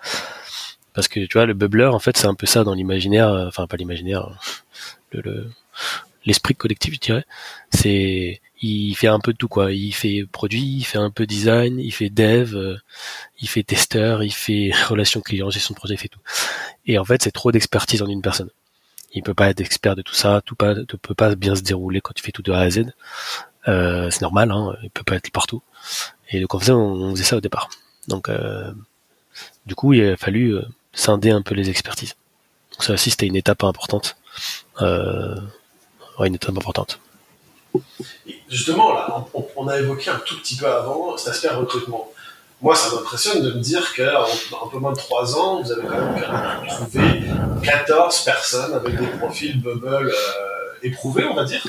[0.94, 3.48] Parce que tu vois, le bubbler, en fait, c'est un peu ça dans l'imaginaire, euh,
[3.48, 4.30] enfin pas l'imaginaire,
[5.10, 5.50] le,
[6.24, 7.24] l'esprit collectif, je dirais.
[7.70, 9.72] C'est, il fait un peu de tout quoi.
[9.72, 12.76] Il fait produit, il fait un peu design, il fait dev, euh,
[13.40, 16.20] il fait testeur, il fait relation client, gestion de projet, il fait tout.
[16.86, 18.50] Et en fait, c'est trop d'expertise en une personne.
[19.12, 21.62] Il peut pas être expert de tout ça, tout pas, ne peut pas bien se
[21.62, 22.92] dérouler quand tu fais tout de A à Z.
[23.68, 25.62] Euh, c'est normal, hein, il peut pas être partout.
[26.30, 27.70] Et donc en fait, on, faisait ça au départ.
[28.08, 28.72] Donc euh,
[29.66, 30.56] du coup, il a fallu
[30.92, 32.14] scinder un peu les expertises.
[32.80, 34.16] Ça aussi, c'était une étape importante.
[34.80, 37.00] Une étape importante.
[38.48, 42.08] Justement, là, on, a évoqué un tout petit peu avant cet aspect recrutement.
[42.62, 45.82] Moi, ça m'impressionne de me dire qu'en un peu moins de 3 ans, vous avez
[45.86, 47.22] quand même trouvé
[47.62, 50.12] 14 personnes avec des profils bubble euh,
[50.82, 51.62] éprouvés, on va dire.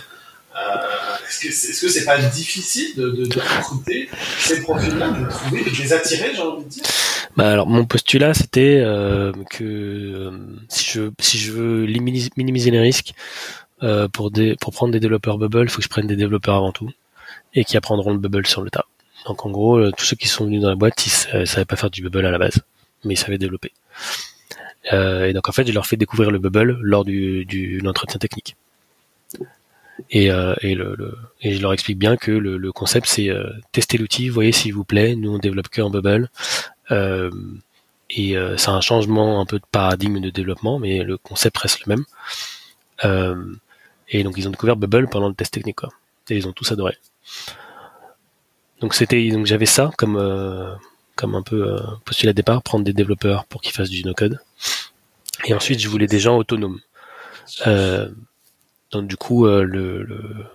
[0.55, 5.63] Euh, est-ce que c'est -ce c'est pas difficile de, recruter ces profils-là, de les trouver,
[5.65, 6.83] de les attirer, j'ai envie de dire?
[7.35, 10.31] Bah alors mon postulat c'était euh, que
[10.69, 11.85] si je veux
[12.37, 13.13] minimiser les risques
[13.83, 16.55] euh, pour des pour prendre des développeurs bubble, il faut que je prenne des développeurs
[16.55, 16.91] avant tout
[17.53, 18.85] et qui apprendront le bubble sur le tas.
[19.27, 21.65] Donc en gros, euh, tous ceux qui sont venus dans la boîte, ils, ne savaient
[21.65, 22.61] pas faire du bubble à la base,
[23.03, 23.71] mais ils savaient développer.
[24.93, 28.19] Euh, et donc en fait, je leur fais découvrir le bubble lors du, du l'entretien
[28.19, 28.55] technique.
[30.09, 33.29] Et, euh, et, le, le, et je leur explique bien que le, le concept c'est
[33.29, 35.15] euh, tester l'outil, voyez s'il vous plaît.
[35.15, 36.29] Nous on développe que en bubble.
[36.91, 37.31] Euh,
[38.09, 41.85] et euh, c'est un changement un peu de paradigme de développement, mais le concept reste
[41.85, 43.55] le même.
[44.13, 45.89] Euh, et donc ils ont découvert Bubble pendant le test technique, quoi.
[46.29, 46.97] Et ils ont tous adoré.
[48.81, 50.17] Donc c'était, donc j'avais ça comme
[51.15, 54.39] comme un peu postulat de départ, prendre des développeurs pour qu'ils fassent du no-code.
[55.45, 56.79] Et ensuite, je voulais des gens autonomes.
[58.91, 60.45] donc du coup, le, le,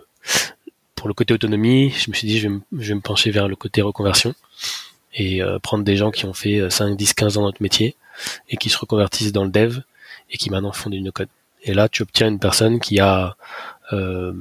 [1.00, 3.80] pour le côté autonomie, je me suis dit, je vais, me, pencher vers le côté
[3.80, 4.34] reconversion
[5.14, 7.96] et euh, prendre des gens qui ont fait 5, 10, 15 ans dans notre métier
[8.50, 9.78] et qui se reconvertissent dans le dev
[10.30, 11.30] et qui maintenant font du no-code.
[11.62, 13.36] Et là, tu obtiens une personne qui a
[13.92, 14.32] euh,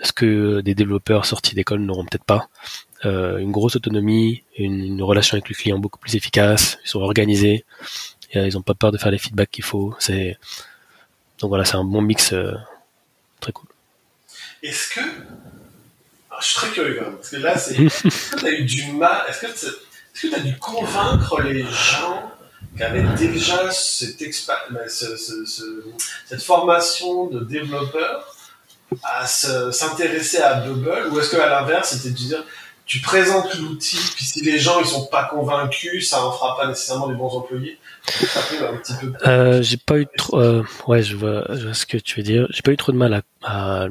[0.00, 2.48] ce que des développeurs sortis d'école n'auront peut-être pas.
[3.04, 7.64] Euh, une grosse autonomie, une, relation avec le client beaucoup plus efficace, ils sont organisés,
[8.32, 9.94] et, ils n'ont pas peur de faire les feedbacks qu'il faut.
[9.98, 10.38] C'est
[11.38, 12.34] donc voilà, c'est un bon mix
[13.40, 13.68] très cool.
[14.62, 15.00] Est-ce que
[16.40, 17.76] je suis très curieux quand même, parce que là, c'est.
[17.84, 19.24] Est-ce que tu as eu du mal.
[19.28, 22.32] Est-ce que tu as dû convaincre les gens
[22.76, 24.18] qui avaient déjà cette,
[24.70, 28.36] ben, cette formation de développeur
[29.02, 32.44] à s'intéresser à Bubble Ou est-ce qu'à l'inverse, c'était de dire
[32.90, 36.66] tu présentes l'outil, puis si les gens ils sont pas convaincus, ça en fera pas
[36.66, 37.78] nécessairement des bons employés?
[39.28, 40.40] Euh, j'ai pas eu trop.
[40.40, 42.48] Euh, ouais, je vois, ce que tu veux dire.
[42.50, 43.86] J'ai pas eu trop de mal à,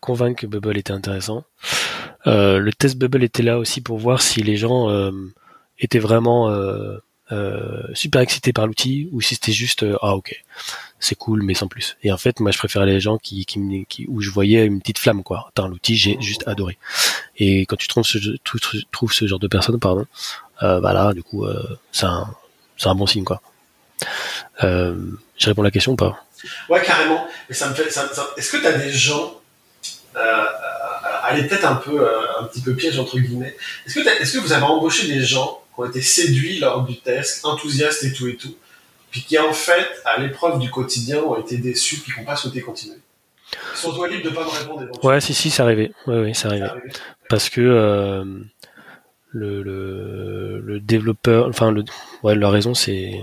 [0.00, 1.44] convaincre que Bubble était intéressant.
[2.26, 5.12] Euh, le test Bubble était là aussi pour voir si les gens
[5.78, 6.50] étaient vraiment
[7.94, 10.44] super excités par l'outil ou si c'était juste ah ok
[11.00, 11.96] c'est cool mais sans plus.
[12.02, 13.44] Et en fait moi je préférais les gens qui,
[14.08, 15.46] où je voyais une petite flamme quoi.
[15.48, 16.78] Attends l'outil j'ai juste adoré.
[17.36, 20.06] Et quand tu trouves ce, genre de personnes pardon,
[20.62, 21.46] euh, bah du coup
[21.92, 22.28] c'est un
[22.76, 23.40] c'est un bon signe quoi.
[24.62, 24.96] Euh,
[25.36, 26.24] je réponds à la question ou pas?
[26.68, 27.26] Ouais, carrément.
[27.48, 29.40] Est-ce que tu as des gens
[30.16, 30.44] euh,
[31.28, 33.54] elle est peut-être un peu euh, un petit peu piège entre guillemets.
[33.86, 36.96] Est-ce que, est-ce que vous avez embauché des gens qui ont été séduits lors du
[36.98, 38.56] test, enthousiastes et tout et tout,
[39.10, 42.36] puis qui en fait à l'épreuve du quotidien ont été déçus puis qui n'ont pas
[42.36, 42.98] souhaité continuer
[43.52, 45.04] Ils sont toi libre de pas me répondre.
[45.04, 45.92] Ouais, si si, c'est arrivé.
[46.06, 46.66] Ouais, ouais, c'est arrivé.
[47.28, 48.24] Parce que euh,
[49.30, 51.84] le, le, le développeur, enfin le,
[52.22, 53.20] ouais, la raison c'est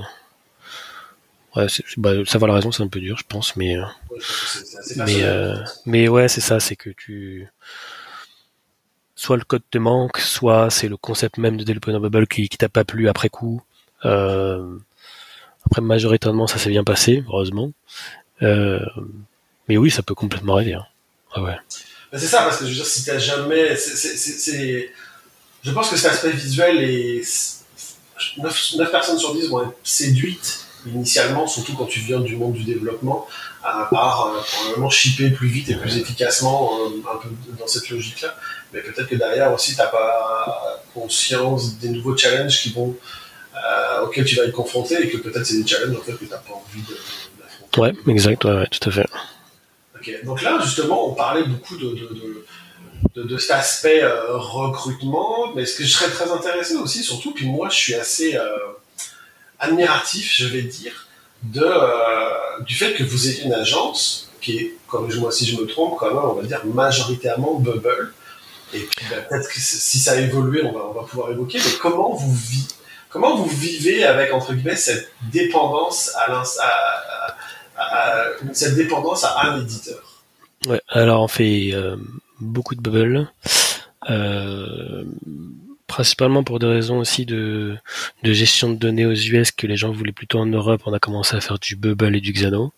[1.56, 3.84] Ouais, bah, savoir la raison, c'est un peu dur, je pense, mais euh,
[5.06, 7.48] mais euh, mais ouais, c'est ça, c'est que tu
[9.24, 12.68] soit le code te manque, soit c'est le concept même de développer Bubble qui, t'a
[12.68, 13.62] pas plu après coup.
[14.04, 14.78] Euh,
[15.66, 17.72] après, majoritairement, ça s'est bien passé, heureusement.
[18.42, 18.86] Euh,
[19.70, 20.74] mais oui, ça peut complètement arriver.
[20.74, 20.86] Hein.
[21.34, 21.56] Ah ouais.
[22.12, 26.32] c'est ça, parce que je veux dire, si t'as jamais, je pense que cet aspect
[26.32, 27.24] visuel est
[28.40, 32.54] 9, 9 personnes sur 10 vont être séduites initialement, surtout quand tu viens du monde
[32.54, 33.28] du développement,
[33.64, 37.90] à part euh, probablement shipper plus vite et plus efficacement euh, un peu dans cette
[37.90, 38.36] logique-là.
[38.74, 42.96] Mais peut-être que derrière aussi, tu n'as pas conscience des nouveaux challenges qui vont,
[43.56, 46.26] euh, auxquels tu vas être confronté et que peut-être c'est des challenges en fait, que
[46.26, 46.82] tu n'as pas envie
[47.40, 47.82] d'affronter.
[47.82, 49.10] Ouais, exact, ouais, tout à fait.
[49.96, 52.46] Ok, donc là, justement, on parlait beaucoup de, de,
[53.16, 57.34] de, de cet aspect euh, recrutement, mais ce que je serais très intéressé aussi, surtout,
[57.34, 58.38] puis moi, je suis assez
[59.64, 61.08] admiratif, je vais dire,
[61.44, 65.60] de, euh, du fait que vous ayez une agence qui est, comme moi si je
[65.60, 68.14] me trompe, quand même, on va dire majoritairement Bubble.
[68.74, 71.60] Et puis ben, peut-être que si ça a évolué, on va, on va pouvoir évoquer,
[71.60, 72.68] mais comment vous vivez
[73.14, 76.42] Comment vous vivez avec entre guillemets cette dépendance à,
[77.78, 80.24] à, cette dépendance à un éditeur?
[80.66, 81.96] Ouais, alors on fait euh,
[82.40, 83.32] beaucoup de bubble.
[84.10, 85.04] Euh,
[85.94, 87.78] principalement pour des raisons aussi de,
[88.24, 90.82] gestion de données aux US que les gens voulaient plutôt en Europe.
[90.88, 92.74] On a commencé à faire du Bubble et du Xano.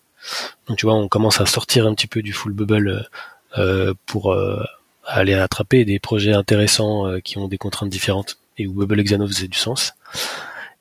[0.68, 3.08] Donc tu vois, on commence à sortir un petit peu du full Bubble
[3.56, 4.62] euh, pour euh,
[5.06, 9.26] aller attraper des projets intéressants euh, qui ont des contraintes différentes et où Bubble Exano
[9.26, 9.94] faisait du sens.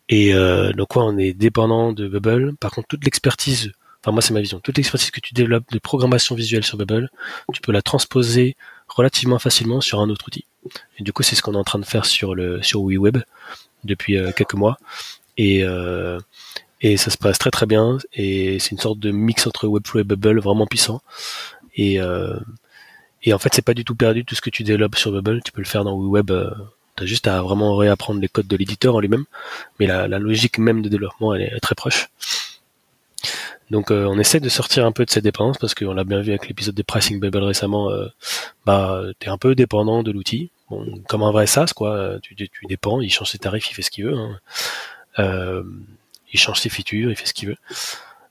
[0.10, 0.34] Et
[0.76, 2.56] donc ouais, on est dépendant de Bubble.
[2.58, 3.72] Par contre, toute l'expertise,
[4.02, 7.10] enfin moi c'est ma vision, toute l'expertise que tu développes de programmation visuelle sur Bubble,
[7.54, 8.58] tu peux la transposer
[8.90, 10.46] relativement facilement sur un autre outil.
[10.98, 13.18] Et du coup, c'est ce qu'on est en train de faire sur le sur WeWeb
[13.84, 14.78] depuis euh, quelques mois.
[15.38, 16.20] Et euh,
[16.82, 17.98] et ça se passe très très bien.
[18.14, 21.02] Et c'est une sorte de mix entre Webflow et Bubble vraiment puissant.
[21.76, 22.40] Et euh,
[23.24, 25.42] et en fait, c'est pas du tout perdu tout ce que tu développes sur Bubble.
[25.44, 26.32] Tu peux le faire dans WeWeb.
[26.32, 26.52] Euh,
[26.96, 29.26] T'as juste à vraiment réapprendre les codes de l'éditeur en lui-même,
[29.80, 32.08] mais la, logique même de développement elle est très proche.
[33.70, 36.22] Donc euh, on essaie de sortir un peu de cette dépendance parce qu'on l'a bien
[36.22, 37.90] vu avec l'épisode de Pricing Bubble récemment.
[37.90, 38.08] Euh,
[38.66, 42.18] bah t'es un peu dépendant de l'outil, bon comme un vrai SaaS quoi?
[42.22, 44.18] Tu, tu, dépends, il change ses tarifs, il fait ce qu'il veut.
[44.18, 44.40] Hein.
[45.20, 45.64] Euh,
[46.34, 47.58] il change ses features, il fait ce qu'il veut.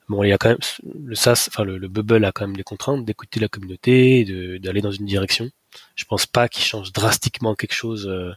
[0.09, 0.59] Bon, il y a quand même
[1.07, 4.83] le SaaS, enfin le, le Bubble a quand même des contraintes d'écouter la communauté, d'aller
[4.83, 5.51] dans une direction.
[5.97, 8.33] Je pense pas qu'il change drastiquement quelque chose euh,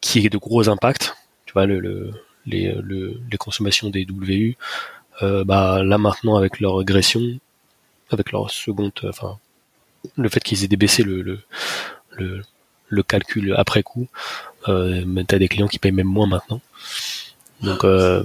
[0.00, 1.14] qui ait de gros impacts.
[1.46, 2.12] Tu vois, le, le
[2.46, 4.56] les, le, les consommations des WU,
[5.22, 7.38] euh, bah là maintenant avec leur régression,
[8.10, 9.38] avec leur seconde, enfin
[10.16, 11.38] le fait qu'ils aient débaissé le, le,
[12.12, 12.42] le,
[12.92, 14.06] le calcul après coup,
[14.68, 16.60] euh, t'as des clients qui payent même moins maintenant.
[17.62, 18.22] Donc euh,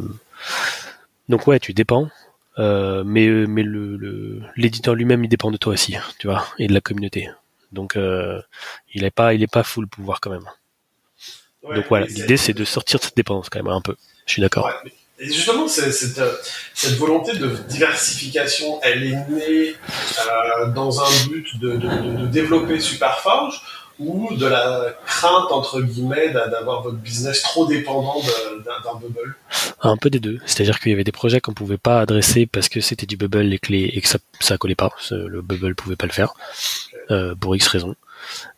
[1.29, 2.09] donc ouais, tu dépends.
[2.59, 6.73] Euh, mais mais le l'éditeur lui-même il dépend de toi aussi, tu vois, et de
[6.73, 7.29] la communauté.
[7.71, 8.41] Donc euh,
[8.93, 10.49] il est pas il est pas full pouvoir quand même.
[11.63, 13.95] Donc voilà, l'idée c'est de sortir de cette dépendance quand même un peu.
[14.25, 14.65] Je suis d'accord.
[14.65, 15.93] Ouais, et justement, cette,
[16.75, 19.75] cette, volonté de diversification, elle est née
[20.19, 23.61] euh, dans un but de, de, de développer Superforge
[23.99, 28.21] ou de la crainte entre guillemets d'avoir votre business trop dépendant
[28.65, 29.35] d'un bubble?
[29.81, 30.39] Un peu des deux.
[30.45, 33.41] C'est-à-dire qu'il y avait des projets qu'on pouvait pas adresser parce que c'était du bubble
[33.41, 34.91] les clés et que ça ça collait pas.
[35.11, 36.33] Le bubble pouvait pas le faire
[37.11, 37.95] euh, pour X raisons.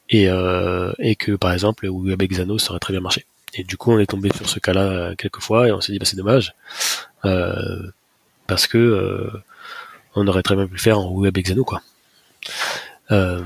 [0.09, 3.25] Et euh, et que par exemple Web Exano ça aurait très bien marché.
[3.53, 5.91] Et du coup on est tombé sur ce cas-là euh, quelques fois et on s'est
[5.91, 6.53] dit bah c'est dommage
[7.25, 7.91] euh,
[8.47, 9.31] parce que euh,
[10.15, 11.81] on aurait très bien pu le faire en Web Exano quoi.
[13.11, 13.43] Euh,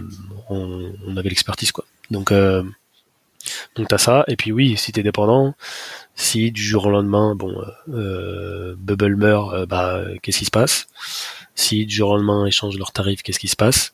[0.50, 1.86] on, avait l'expertise quoi.
[2.12, 2.64] Donc euh,
[3.76, 5.56] donc t'as ça et puis oui si t'es dépendant,
[6.16, 7.56] si du jour au lendemain bon
[7.90, 10.88] euh, Bubble meurt, bah qu'est-ce qui se passe?
[11.56, 13.94] Si du jour au lendemain ils changent leurs tarifs, qu'est-ce qui se passe?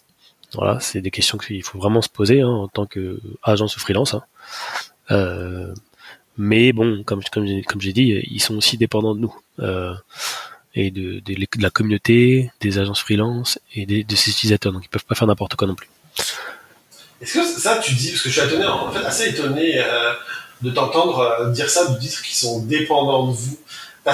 [0.54, 3.80] Voilà, c'est des questions qu'il faut vraiment se poser hein, en tant que agence ou
[3.80, 4.16] freelance.
[4.16, 4.24] Hein.
[5.12, 5.74] Euh,
[6.38, 7.22] mais bon, comme
[7.80, 9.36] j'ai dit, ils sont aussi dépendants de nous.
[10.76, 11.22] Et de,
[11.60, 14.72] la communauté, des agences freelance et de ses utilisateurs.
[14.72, 15.90] Donc ils peuvent pas faire n'importe quoi non plus.
[17.22, 20.14] Est-ce que ça, tu dis, parce que je suis assez étonné euh,
[20.62, 23.58] de t'entendre euh, dire ça, de dire qu'ils sont dépendants de vous.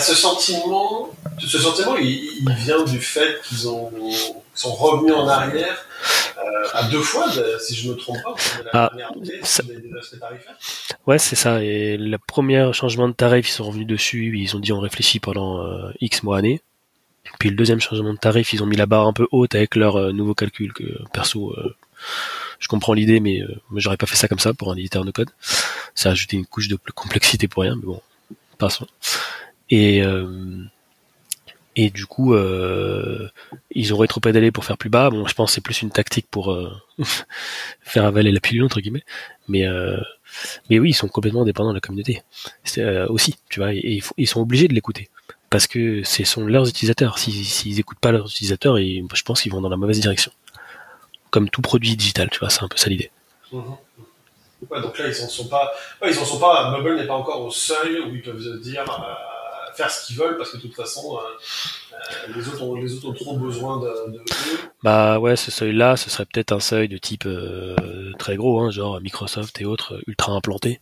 [0.01, 3.91] Ce sentiment, ce sentiment, il, il vient du fait qu'ils ont
[4.55, 5.85] sont revenus en arrière
[6.73, 7.25] à deux fois,
[7.59, 9.63] si je ne me trompe pas, de la ah, dernière année, ça...
[9.63, 10.57] des, des aspects tarifaires.
[11.07, 11.63] Ouais, c'est ça.
[11.63, 14.37] Et le premier changement de tarif, ils sont revenus dessus.
[14.37, 16.61] Ils ont dit on réfléchit pendant euh, X mois années.
[17.39, 19.75] Puis le deuxième changement de tarif, ils ont mis la barre un peu haute avec
[19.75, 21.75] leur euh, nouveau calcul que perso, euh,
[22.59, 25.11] je comprends l'idée, mais euh, j'aurais pas fait ça comme ça pour un éditeur de
[25.11, 25.29] code.
[25.95, 28.01] Ça a ajouté une couche de complexité pour rien, mais bon,
[28.57, 28.87] passons.
[29.69, 30.03] Et
[31.75, 33.29] et du coup, euh,
[33.71, 35.09] ils ont rétro-pédalé pour faire plus bas.
[35.09, 36.71] Bon, je pense c'est plus une tactique pour euh,
[37.81, 39.03] faire avaler la pilule entre guillemets.
[39.49, 39.99] Mais euh,
[40.69, 42.23] mais oui, ils sont complètement dépendants de la communauté.
[42.77, 45.09] Euh, aussi, tu vois, et, ils sont obligés de l'écouter
[45.49, 47.19] parce que ce sont leurs utilisateurs.
[47.19, 50.31] S'ils s'ils écoutent pas leurs utilisateurs, je pense qu'ils vont dans la mauvaise direction.
[51.29, 53.11] Comme tout produit digital, tu vois, c'est un peu ça l'idée.
[53.51, 55.73] Donc là, ils en sont pas.
[56.01, 56.71] Ouais, ils en sont pas.
[56.71, 58.85] Mobile n'est pas encore au seuil où ils peuvent dire
[59.75, 61.19] faire ce qu'ils veulent parce que de toute façon, euh,
[61.93, 64.21] euh, les, autres ont, trop besoin de.
[64.83, 67.75] Bah ouais, ce seuil-là, ce serait peut-être un seuil de type euh,
[68.17, 70.79] très gros, hein, genre Microsoft et autres ultra implantés.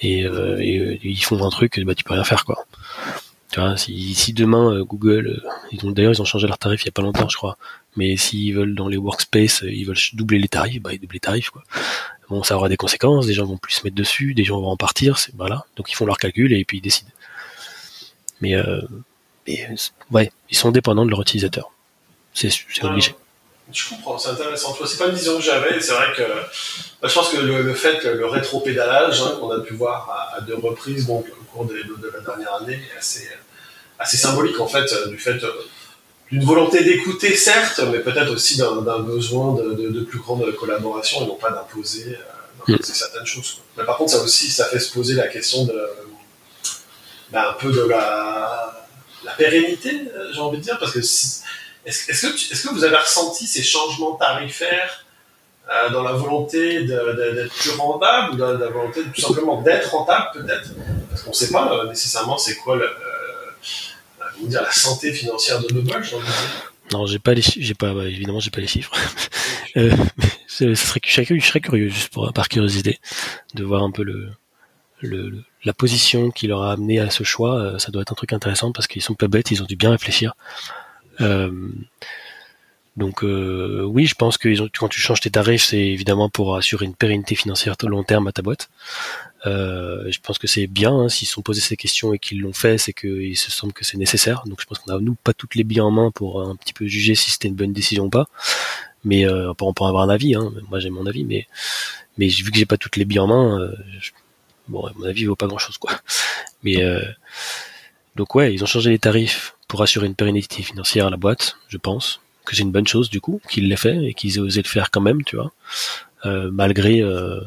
[0.00, 2.66] Et, ils font un truc, bah tu peux rien faire quoi.
[3.50, 6.92] Tu vois, si, demain Google, ils d'ailleurs ils ont changé leur tarif il y a
[6.92, 7.56] pas longtemps, je crois.
[7.96, 11.20] Mais s'ils veulent dans les workspace, ils veulent doubler les tarifs, bah ils doublent les
[11.20, 11.64] tarifs quoi.
[12.28, 13.26] Bon, ça aura des conséquences.
[13.26, 15.18] Des gens vont plus se mettre dessus, des gens vont en partir.
[15.36, 15.64] Voilà.
[15.76, 17.10] Donc ils font leur calcul et puis ils décident.
[18.40, 18.80] Mais, euh,
[19.46, 19.68] mais
[20.10, 21.70] ouais, ils sont dépendants de leur utilisateur.
[22.34, 22.50] C'est
[22.82, 23.14] obligé.
[23.72, 24.74] Je comprends, c'est intéressant.
[24.86, 25.80] C'est pas une vision que j'avais.
[25.80, 26.22] C'est vrai que
[27.02, 30.36] bah, je pense que le, le fait, le rétro-pédalage hein, qu'on a pu voir à,
[30.36, 33.28] à, deux reprises donc, au cours de, de, la dernière année est assez,
[33.98, 35.44] assez symbolique en fait du fait
[36.30, 41.24] d'une volonté d'écouter certes, mais peut-être aussi d'un besoin de, de, de, plus grande collaboration
[41.24, 42.18] et non pas d'imposer
[42.68, 42.82] euh, mm.
[42.82, 43.60] certaines choses.
[43.76, 45.88] Mais par contre, ça aussi, ça fait se poser la question de
[47.32, 48.74] ben, un peu de la,
[49.36, 51.42] pérennité, euh, j'ai envie de dire, parce que est-ce
[51.86, 55.04] est que, est que vous avez ressenti ces changements tarifaires
[55.70, 60.28] euh, dans la volonté d'être plus rentable ou dans la volonté tout simplement d'être rentable
[60.32, 60.70] peut-être?
[61.10, 62.78] Parce qu'on ne sait pas nécessairement c'est quoi
[64.50, 66.72] la santé financière de Noble, j'ai envie de dire.
[66.92, 68.92] Non, j'ai pas les, j'ai pas, bah, évidemment, j'ai pas les chiffres.
[69.76, 69.90] euh,
[70.46, 72.98] serait, je, serais, je serais curieux, juste par curiosité,
[73.54, 77.56] de voir un peu le, la position qui leur a amené à ce choix.
[77.56, 79.76] Euh, ça doit être un truc intéressant parce qu'ils sont pas bêtes, ils ont dû
[79.76, 80.34] bien réfléchir.
[81.20, 81.50] Euh,
[82.96, 86.84] donc euh, oui, je pense que quand tu changes tes tarifs, c'est évidemment pour assurer
[86.84, 88.70] une pérennité financière à long terme à ta boîte.
[89.44, 92.52] Je pense que c'est bien hein, s'ils se sont posés ces questions et qu'ils l'ont
[92.52, 94.42] fait, c'est qu'il se semble que c'est nécessaire.
[94.46, 96.72] Donc je pense qu'on a nous pas toutes les billes en main pour un petit
[96.72, 98.26] peu juger si c'était une bonne décision ou pas.
[99.04, 100.34] Mais euh, on peut avoir un avis.
[100.34, 100.52] Hein.
[100.68, 101.46] Moi j'ai mon avis, mais
[102.18, 103.70] mais vu que j'ai pas toutes les billes en main,
[104.68, 105.92] bon mon avis vaut pas grand chose quoi.
[106.62, 107.02] Mais euh,
[108.16, 111.56] donc ouais, ils ont changé les tarifs pour assurer une pérennité financière à la boîte,
[111.68, 114.40] je pense que c'est une bonne chose du coup qu'ils l'aient fait et qu'ils aient
[114.40, 115.52] osé le faire quand même, tu vois,
[116.24, 117.40] euh, malgré euh,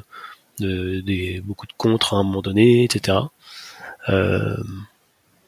[0.60, 3.18] des, beaucoup de contre à un moment donné, etc.
[4.10, 4.58] Euh,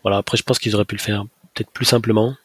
[0.02, 0.18] voilà.
[0.18, 2.36] Après, je pense qu'ils auraient pu le faire peut-être plus simplement,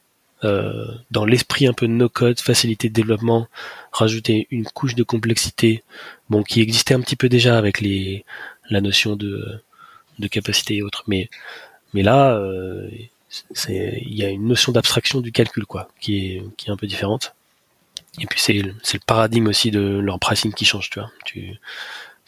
[1.11, 3.49] dans l'esprit un peu de no code, facilité de développement,
[3.91, 5.83] rajouter une couche de complexité,
[6.31, 8.25] bon, qui existait un petit peu déjà avec les
[8.71, 9.61] la notion de
[10.19, 11.31] de capacité et autres, mais
[11.95, 12.89] mais là, euh,
[13.29, 16.77] c'est il y a une notion d'abstraction du calcul quoi, qui est qui est un
[16.77, 17.35] peu différente.
[18.21, 18.75] Et puis c'est le
[19.07, 21.11] paradigme aussi de leur pricing qui change, tu vois.
[21.25, 21.59] Tu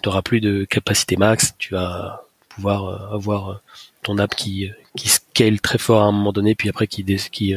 [0.05, 3.61] n'auras plus de capacité max, tu vas pouvoir euh, avoir
[4.03, 7.55] ton app qui qui scale très fort à un moment donné, puis après qui qui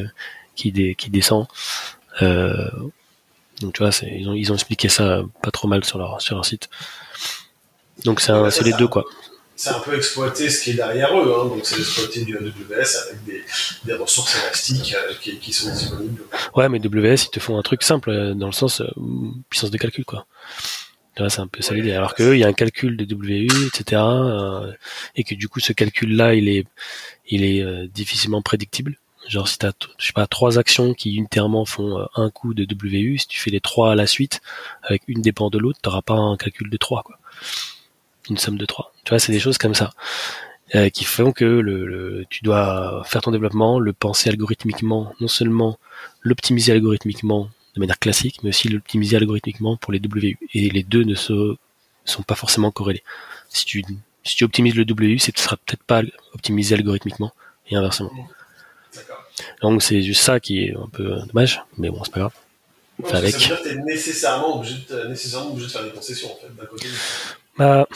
[0.56, 1.46] qui, qui descend.
[2.22, 2.70] Euh,
[3.60, 6.34] donc tu vois, ils ont ils ont expliqué ça pas trop mal sur leur sur
[6.34, 6.68] leur site.
[8.04, 9.04] Donc c'est c'est les deux quoi.
[9.56, 11.44] C'est un peu exploiter ce qui est derrière eux, hein.
[11.46, 13.44] donc c'est exploiter du AWS avec des,
[13.84, 16.22] des ressources élastiques qui, qui, sont disponibles.
[16.56, 18.82] Ouais, mais AWS ils te font un truc simple dans le sens
[19.48, 20.26] puissance de calcul quoi
[21.28, 21.92] c'est un peu ça l'idée.
[21.92, 24.02] Alors que il y a un calcul de WU, etc.
[24.04, 24.72] Euh,
[25.16, 26.66] et que du coup, ce calcul-là, il est,
[27.28, 28.98] il est euh, difficilement prédictible.
[29.28, 32.66] Genre, si t'as, je sais pas, trois actions qui unitairement font euh, un coup de
[32.74, 34.40] WU, si tu fais les trois à la suite,
[34.82, 37.18] avec une dépend de l'autre, t'auras pas un calcul de trois, quoi.
[38.30, 38.92] Une somme de trois.
[39.04, 39.92] Tu vois, c'est des choses comme ça.
[40.92, 45.78] qui font que le, le, tu dois faire ton développement, le penser algorithmiquement, non seulement
[46.22, 50.38] l'optimiser algorithmiquement de manière classique, mais aussi l'optimiser algorithmiquement pour les WU.
[50.54, 51.56] Et les deux ne se,
[52.04, 53.02] sont pas forcément corrélés.
[53.48, 53.84] Si tu,
[54.22, 57.32] si tu optimises le WU, ce sera peut-être pas optimisé algorithmiquement
[57.68, 58.10] et inversement.
[59.62, 62.32] Donc c'est juste ça qui est un peu dommage, mais bon, c'est pas grave.
[63.00, 63.34] Ouais, avec.
[63.34, 66.32] Ça veut dire que tu es nécessairement obligé, de, nécessairement obligé de faire des concessions,
[66.32, 66.86] en fait, d'un côté.
[67.58, 67.86] Bah,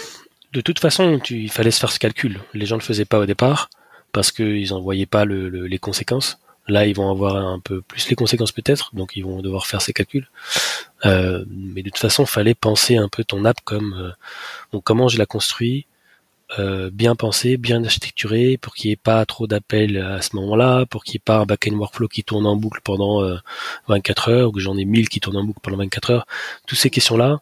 [0.53, 2.41] de toute façon, tu, il fallait se faire ce calcul.
[2.55, 3.69] Les gens ne le faisaient pas au départ
[4.13, 6.39] parce qu'ils n'en voyaient pas le, les conséquences.
[6.69, 9.81] Là, ils vont avoir un peu plus les conséquences peut-être, donc ils vont devoir faire
[9.81, 10.29] ces calculs.
[11.07, 14.15] Euh, mais de toute façon, fallait penser un peu ton app comme
[14.75, 15.87] euh, comment je la construis,
[16.59, 20.85] euh, bien pensé, bien architecturé, pour qu'il n'y ait pas trop d'appels à ce moment-là,
[20.85, 23.23] pour qu'il n'y ait pas un back-end workflow qui tourne en boucle pendant
[23.89, 26.27] 24 heures, ou que j'en ai 1000 qui tournent en boucle pendant 24 heures.
[26.67, 27.41] Toutes ces questions-là,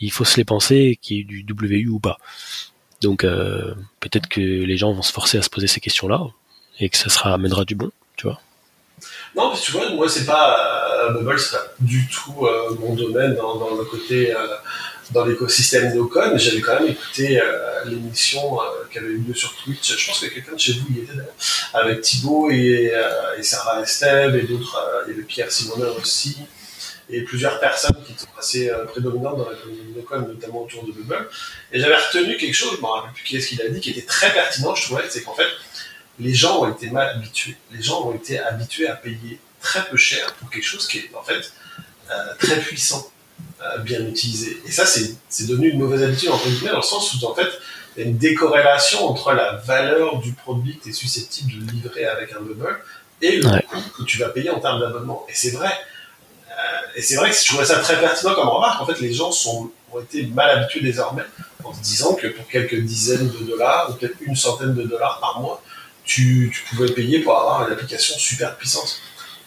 [0.00, 2.18] il faut se les penser, qu'il y ait du WU ou pas.
[3.02, 3.22] Donc
[4.00, 6.26] peut-être que les gens vont se forcer à se poser ces questions-là,
[6.80, 8.40] et que ça sera amènera du bon, tu vois.
[9.34, 12.94] Non, parce que tu vois, moi, c'est pas, euh, c'est pas du tout euh, mon
[12.94, 14.38] domaine dans, le côté, euh,
[15.10, 15.92] dans l'écosystème
[16.32, 18.58] mais j'avais quand même écouté euh, l'émission
[18.90, 19.96] qui avait eu lieu sur Twitch.
[19.96, 21.12] Je pense que quelqu'un de chez vous y était
[21.74, 22.90] avec Thibaut et,
[23.42, 26.38] Sarah Esteve et d'autres, il y avait Pierre Simonin aussi,
[27.08, 31.28] et plusieurs personnes qui sont assez prédominantes dans la communauté d'Ocon, notamment autour de Bubble.
[31.72, 33.90] Et j'avais retenu quelque chose, je me rappelle plus qui est-ce qu'il a dit, qui
[33.90, 35.46] était très pertinent, je trouvais, c'est qu'en fait,
[36.18, 37.56] les gens ont été mal habitués.
[37.72, 41.10] Les gens ont été habitués à payer très peu cher pour quelque chose qui est
[41.14, 41.52] en fait
[42.10, 43.10] euh, très puissant,
[43.62, 44.60] euh, bien utilisé.
[44.66, 47.48] Et ça, c'est devenu une mauvaise habitude, entre guillemets, dans le sens où en fait,
[47.96, 51.72] il y a une décorrélation entre la valeur du produit que tu es susceptible de
[51.72, 52.78] livrer avec un bubble
[53.22, 55.26] et le coût que tu vas payer en termes d'abonnement.
[55.28, 55.72] Et c'est vrai.
[56.96, 58.80] Et c'est vrai que je trouvais ça très pertinent comme remarque.
[58.80, 61.24] En fait, les gens sont, ont été mal habitués désormais
[61.62, 65.20] en se disant que pour quelques dizaines de dollars ou peut-être une centaine de dollars
[65.20, 65.62] par mois,
[66.04, 68.98] tu, pouvais payer pour avoir une application super puissante.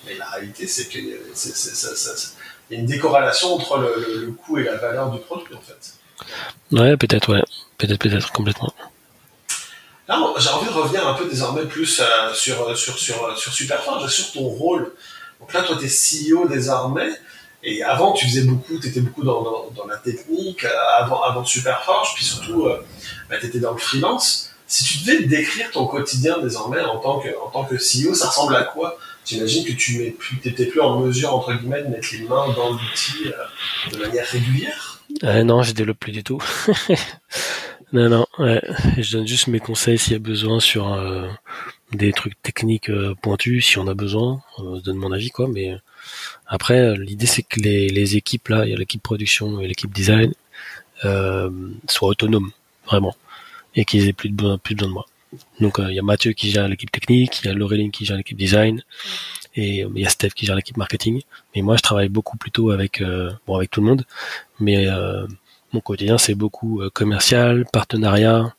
[0.05, 5.09] Mais la réalité, c'est qu'il y a une décorrélation entre le, coût et la valeur
[5.09, 5.93] du produit, en fait.
[6.71, 7.43] Ouais, peut-être, ouais.
[7.79, 8.73] Peut-être, peut-être, complètement.
[10.07, 14.07] Là, j'ai envie de revenir un peu désormais plus euh, sur, sur, sur, sur Superforge,
[14.11, 14.91] sur ton rôle.
[15.39, 17.09] Donc là, toi, tu es CEO désormais.
[17.63, 22.13] Et avant, tu faisais beaucoup, tu étais beaucoup dans, la technique, euh, avant, avant Superforge,
[22.15, 22.85] puis surtout, euh,
[23.29, 24.51] bah, tu étais dans le freelance.
[24.67, 28.27] Si tu devais décrire ton quotidien désormais en tant que, en tant que CEO, ça
[28.27, 28.97] ressemble à quoi?
[29.25, 33.27] J'imagine que tu n'étais plus, en mesure, entre guillemets, de mettre les mains dans l'outil
[33.27, 35.01] euh, de manière régulière?
[35.23, 36.41] Euh, non, je développe plus du tout.
[37.93, 41.27] non, non, je donne juste mes conseils s'il y a besoin sur euh,
[41.91, 42.91] des trucs techniques
[43.21, 44.41] pointus, si on a besoin.
[44.57, 45.47] Je donne mon avis, quoi.
[45.47, 45.75] Mais
[46.49, 49.67] après, euh, l'idée c'est que les, les équipes là, il y a l'équipe production et
[49.67, 50.33] l'équipe design,
[51.05, 51.49] euh,
[51.87, 52.51] soient autonomes,
[52.85, 53.15] vraiment,
[53.75, 55.05] et qu'ils aient plus de besoin, plus besoin de moi.
[55.59, 58.03] Donc euh, il y a Mathieu qui gère l'équipe technique, il y a Laureline qui
[58.05, 58.83] gère l'équipe design,
[59.55, 61.21] et euh, il y a Steph qui gère l'équipe marketing.
[61.55, 63.01] Mais moi, je travaille beaucoup plutôt avec
[63.45, 64.05] bon avec tout le monde,
[64.59, 64.87] mais
[65.71, 68.55] mon quotidien c'est beaucoup commercial, partenariat,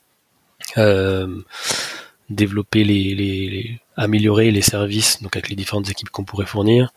[2.29, 6.93] développer les, les, les- améliorer les services donc avec les différentes équipes qu'on pourrait fournir.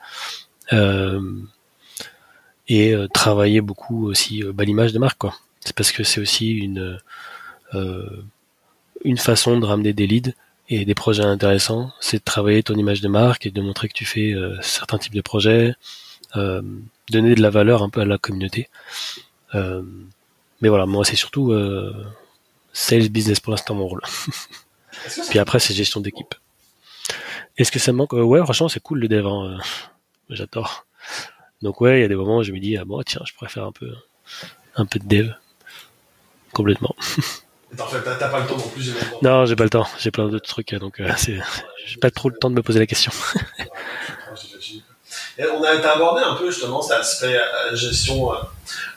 [0.73, 1.21] Euh,
[2.69, 5.35] et euh, travailler beaucoup aussi euh, bah, l'image de marque quoi.
[5.61, 6.99] C'est parce que c'est aussi une
[7.75, 8.23] euh,
[9.05, 10.33] une façon de ramener des leads
[10.71, 13.93] et des projets intéressants, c'est de travailler ton image de marque et de montrer que
[13.93, 15.75] tu fais euh, certains types de projets,
[16.37, 16.63] euh,
[17.11, 18.71] donner de la valeur un peu à la communauté.
[19.55, 19.83] Euh,
[20.63, 21.93] mais voilà, moi c'est surtout euh,
[22.73, 24.03] sales business pour l'instant mon rôle.
[25.29, 26.35] Puis après c'est gestion d'équipe.
[27.59, 28.15] Est-ce que ça me manque?
[28.15, 29.27] Ouais, franchement c'est cool le dev.
[29.27, 29.59] hein,
[30.31, 30.87] J'adore.
[31.63, 33.33] Donc ouais, il y a des moments où je me dis ah bon tiens, je
[33.35, 33.91] pourrais faire un peu
[34.77, 35.31] un peu de dev.
[36.53, 36.95] Complètement.
[37.77, 38.95] T'as pas le temps non plus.
[39.23, 39.87] Non, j'ai pas le temps.
[39.99, 41.39] J'ai plein d'autres trucs, donc euh, c'est
[41.87, 43.11] j'ai pas trop le temps de me poser la question.
[45.39, 48.37] Et on a abordé un peu justement cet aspect euh, gestion, euh,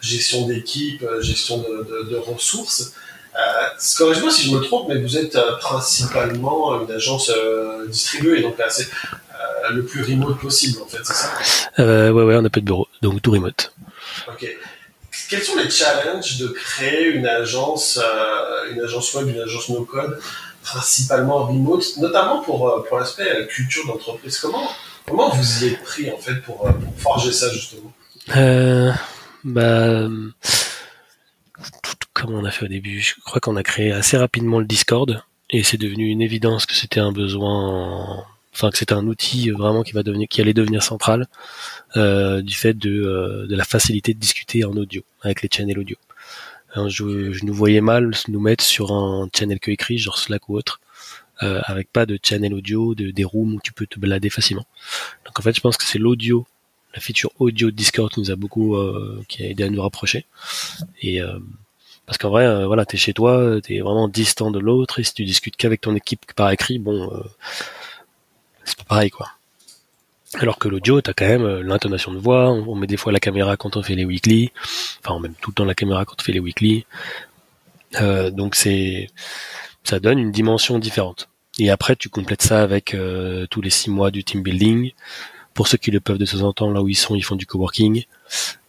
[0.02, 2.94] gestion d'équipe, euh, gestion de, de- de ressources.
[3.38, 3.68] Euh,
[3.98, 8.58] Corrige-moi si je me trompe, mais vous êtes euh, principalement une agence euh, distribuée, donc
[8.58, 8.88] là c'est
[9.70, 11.32] le plus remote possible en fait, c'est ça?
[11.80, 13.74] Euh, ouais, ouais, on a peu de bureau, donc tout remote.
[14.28, 14.48] Ok.
[15.30, 20.20] Quels sont les challenges de créer une agence, euh, une agence web, une agence no-code,
[20.64, 24.40] principalement remote, notamment pour, pour l'aspect culture d'entreprise?
[24.40, 24.70] Comment,
[25.06, 27.92] comment vous y êtes pris en fait pour, pour forger ça justement?
[28.38, 28.92] Euh,
[29.44, 30.08] bah,
[32.18, 34.66] tout comme on a fait au début, je crois qu'on a créé assez rapidement le
[34.66, 39.50] Discord et c'est devenu une évidence que c'était un besoin, enfin que c'était un outil
[39.52, 41.28] vraiment qui allait devenir central
[41.96, 45.80] euh, du fait de, euh, de la facilité de discuter en audio avec les channels
[45.80, 45.96] audio.
[46.88, 50.80] Je, nous voyais mal nous mettre sur un channel que écrit, genre Slack ou autre,
[51.42, 54.66] euh, avec pas de channel audio, de, des rooms où tu peux te balader facilement.
[55.26, 56.46] Donc en fait, je pense que c'est l'audio
[56.94, 58.76] la feature audio de Discord qui nous a beaucoup
[59.28, 60.26] qui aidé à nous rapprocher
[61.02, 61.22] et
[62.08, 65.14] parce qu'en vrai euh, voilà t'es chez toi t'es vraiment distant de l'autre et si
[65.14, 67.24] tu discutes qu'avec ton équipe par écrit bon euh,
[68.64, 69.28] c'est pas pareil quoi
[70.40, 73.20] alors que l'audio t'as quand même euh, l'intonation de voix on, met des fois la
[73.20, 74.52] caméra quand on fait les weekly
[75.04, 76.86] enfin on met tout le temps la caméra quand on fait les weekly
[78.02, 79.08] Euh, donc c'est
[79.86, 83.90] ça donne une dimension différente et après tu complètes ça avec euh, tous les six
[83.90, 84.92] mois du team building
[85.58, 87.36] pour ceux qui le peuvent de temps en temps, là où ils sont, ils font
[87.36, 88.06] du coworking.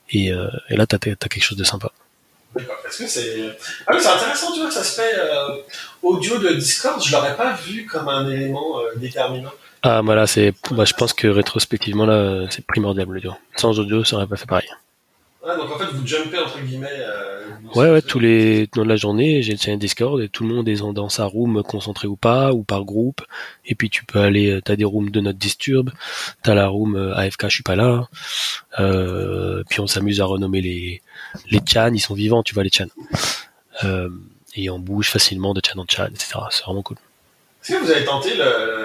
[0.08, 1.92] Et, euh, et là, t'as as quelque chose de sympa.
[2.56, 2.76] D'accord.
[2.86, 5.48] Est-ce que c'est ah oui, c'est intéressant, tu vois, que ça se fait euh,
[6.02, 7.02] audio de Discord.
[7.02, 9.50] Je l'aurais pas vu comme un élément euh, déterminant.
[9.82, 13.34] Ah, bah là, c'est, bah, je pense que rétrospectivement, là, c'est primordial l'audio.
[13.56, 14.68] Sans audio, ça aurait pas fait pareil.
[15.46, 16.88] Ah, donc en fait, vous jumpez entre guillemets.
[16.98, 17.44] euh,
[17.74, 20.68] Ouais, ouais, tous les, dans la journée, j'ai le channel Discord et tout le monde
[20.68, 23.22] est dans sa room, concentré ou pas, ou par groupe.
[23.66, 25.90] Et puis tu peux aller, t'as des rooms de notre disturb,
[26.42, 28.08] t'as la room euh, AFK, je suis pas là.
[28.80, 31.02] Euh, puis on s'amuse à renommer les,
[31.50, 32.86] les chans, ils sont vivants, tu vois, les chans.
[33.84, 34.08] Euh,
[34.54, 36.40] et on bouge facilement de chan en chan, etc.
[36.50, 36.96] C'est vraiment cool.
[37.62, 38.34] Est-ce que vous avez tenté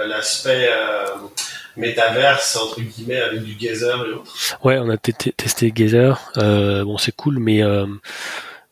[0.08, 1.06] l'aspect euh,
[1.78, 4.58] métaverse entre guillemets avec du gazer et autres?
[4.64, 6.32] Ouais, on a testé Gazer.
[6.38, 7.86] Euh, bon, c'est cool, mais euh,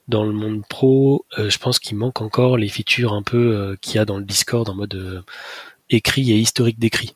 [0.07, 3.99] dans le monde pro, je pense qu'il manque encore les features un peu qu'il y
[3.99, 5.23] a dans le Discord en mode
[5.89, 7.15] écrit et historique d'écrit.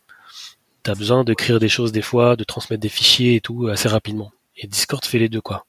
[0.83, 4.31] T'as besoin d'écrire des choses des fois, de transmettre des fichiers et tout assez rapidement.
[4.55, 5.65] Et Discord fait les deux quoi.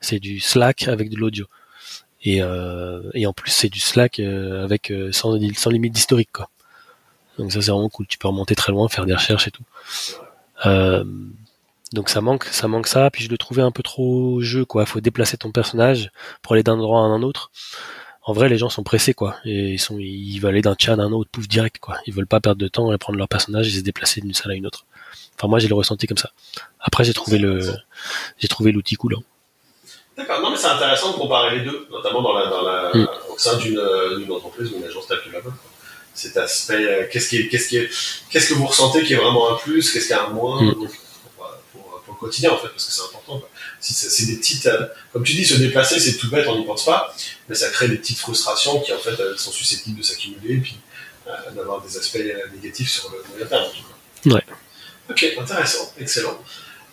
[0.00, 1.46] C'est du Slack avec de l'audio.
[2.22, 6.32] Et, euh, et en plus c'est du Slack euh, avec euh, sans, sans limite d'historique
[6.32, 6.50] quoi.
[7.38, 8.06] Donc ça c'est vraiment cool.
[8.06, 9.64] Tu peux remonter très loin, faire des recherches et tout.
[10.66, 11.04] Euh,
[11.92, 13.10] donc ça manque, ça manque ça.
[13.10, 14.86] Puis je le trouvais un peu trop jeu, quoi.
[14.86, 16.10] Faut déplacer ton personnage
[16.42, 17.50] pour aller d'un endroit à un autre.
[18.22, 19.36] En vrai, les gens sont pressés, quoi.
[19.44, 21.96] Et ils sont, ils veulent aller d'un chat à un autre, pouf direct, quoi.
[22.06, 24.52] Ils veulent pas perdre de temps à prendre leur personnage et se déplacer d'une salle
[24.52, 24.84] à une autre.
[25.36, 26.30] Enfin, moi, j'ai le ressenti comme ça.
[26.78, 27.60] Après, j'ai trouvé le,
[28.38, 29.14] j'ai trouvé l'outil cool.
[29.14, 29.22] hein.
[30.20, 30.40] D'accord.
[30.42, 33.08] Non, mais c'est intéressant de comparer les deux, notamment dans la, dans la, Mm.
[33.32, 35.56] au sein d'une euh, entreprise ou d'une agence telle que la vôtre.
[36.14, 37.88] Cet aspect, euh, qu'est-ce qui est, qu'est-ce qui est,
[38.30, 40.74] qu'est-ce que vous ressentez qui est vraiment un plus, qu'est-ce qui est un moins Mm.
[40.74, 40.86] pour,
[41.72, 43.38] pour- pour le quotidien en fait, parce que c'est important.
[43.38, 43.48] quoi.
[43.80, 46.66] Si c'est des petites, euh, comme tu dis, se déplacer, c'est tout bête, on n'y
[46.66, 47.14] pense pas,
[47.48, 50.58] mais ça crée des petites frustrations qui en fait euh, sont susceptibles de s'accumuler et
[50.58, 50.76] puis
[51.28, 53.64] euh, d'avoir des aspects euh, négatifs sur le moyen terme.
[54.26, 54.44] Ouais.
[55.08, 56.38] Ok, intéressant, excellent.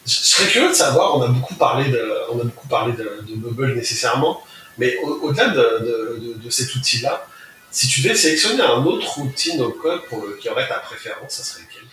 [0.08, 3.24] Je serais curieux de savoir, on a beaucoup parlé de, on a beaucoup parlé de,
[3.28, 4.42] de Bubble nécessairement,
[4.78, 7.26] mais au-delà de, de, cet outil-là,
[7.72, 11.34] si tu devais sélectionner un autre outil no code pour le, qui aurait ta préférence,
[11.34, 11.84] ça serait lequel?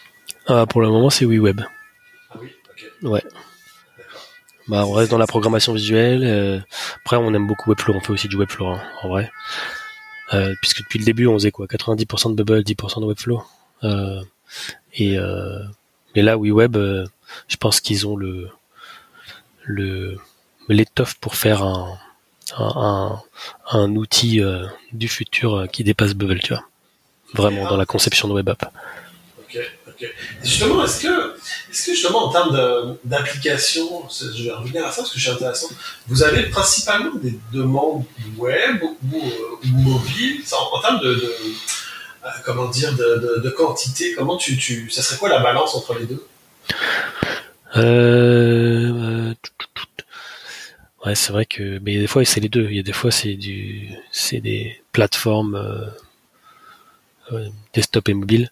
[0.46, 1.62] Ah, Pour le moment, c'est WeWeb.
[2.30, 3.10] Ah oui, ok.
[3.10, 3.22] Ouais.
[4.68, 6.22] Bah, on reste dans la programmation visuelle.
[6.24, 6.60] Euh,
[7.04, 7.94] après, on aime beaucoup Webflow.
[7.94, 9.30] On fait aussi du Webflow, hein, en vrai.
[10.32, 11.66] Euh, puisque depuis le début, on faisait quoi?
[11.66, 13.42] 90% de Bubble, 10% de Webflow.
[13.82, 14.22] Euh,
[14.94, 15.58] et euh,
[16.14, 17.06] mais là, WeWeb, euh,
[17.48, 18.48] je pense qu'ils ont le
[19.62, 20.18] le
[20.68, 21.98] l'étoffe pour faire un
[22.56, 23.20] un,
[23.70, 26.64] un, outil euh, du futur qui dépasse Bubble, tu vois.
[27.32, 28.70] Vraiment dans la conception de web app.
[29.38, 29.58] Ok,
[29.88, 30.14] ok.
[30.42, 31.36] justement, est-ce que,
[31.70, 35.32] est-ce que justement en termes d'application, je vais revenir à ça parce que je suis
[35.32, 35.68] intéressant.
[36.06, 38.04] Vous avez principalement des demandes
[38.36, 41.34] web ou, ou mobiles en, termes de
[42.24, 45.94] euh, comment dire, de, de, quantité Comment tu, tu, ça serait quoi la balance entre
[45.98, 46.24] les deux?
[47.76, 49.34] Euh,
[51.04, 52.66] Ouais, c'est vrai que, mais des fois c'est les deux.
[52.70, 55.54] Il y a des fois c'est du, c'est des plateformes
[57.32, 58.50] euh, desktop et mobile.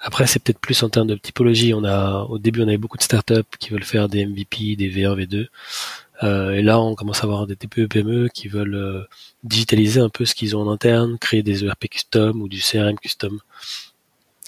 [0.00, 1.72] après, c'est peut-être plus en termes de typologie.
[1.72, 4.90] On a, au début, on avait beaucoup de startups qui veulent faire des MVP, des
[4.90, 5.48] V1, V2.
[6.22, 9.02] Euh, et là, on commence à avoir des TPE PME qui veulent euh,
[9.44, 12.98] digitaliser un peu ce qu'ils ont en interne, créer des ERP custom ou du CRM
[12.98, 13.40] custom.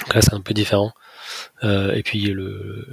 [0.00, 0.92] Donc là, c'est un peu différent.
[1.62, 2.86] Euh, et puis le,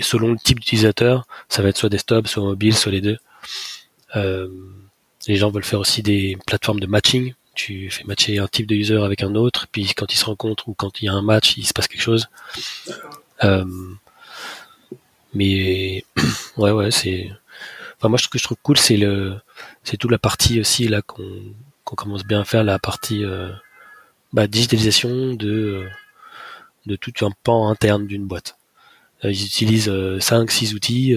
[0.00, 3.18] selon le type d'utilisateur, ça va être soit desktop, soit mobile, soit les deux.
[4.14, 7.34] les gens veulent faire aussi des plateformes de matching.
[7.54, 10.68] Tu fais matcher un type de user avec un autre, puis quand ils se rencontrent
[10.68, 12.28] ou quand il y a un match, il se passe quelque chose.
[15.34, 16.04] mais
[16.56, 17.30] ouais, ouais, c'est
[17.98, 19.36] Enfin, moi, ce que je trouve cool, c'est le,
[19.82, 21.24] c'est toute la partie aussi là qu'on
[21.86, 23.50] qu'on commence bien à faire, la partie euh,
[24.32, 25.88] bah, digitalisation de euh,
[26.86, 28.56] de tout un pan interne d'une boîte.
[29.24, 31.14] Euh, ils utilisent 5 six outils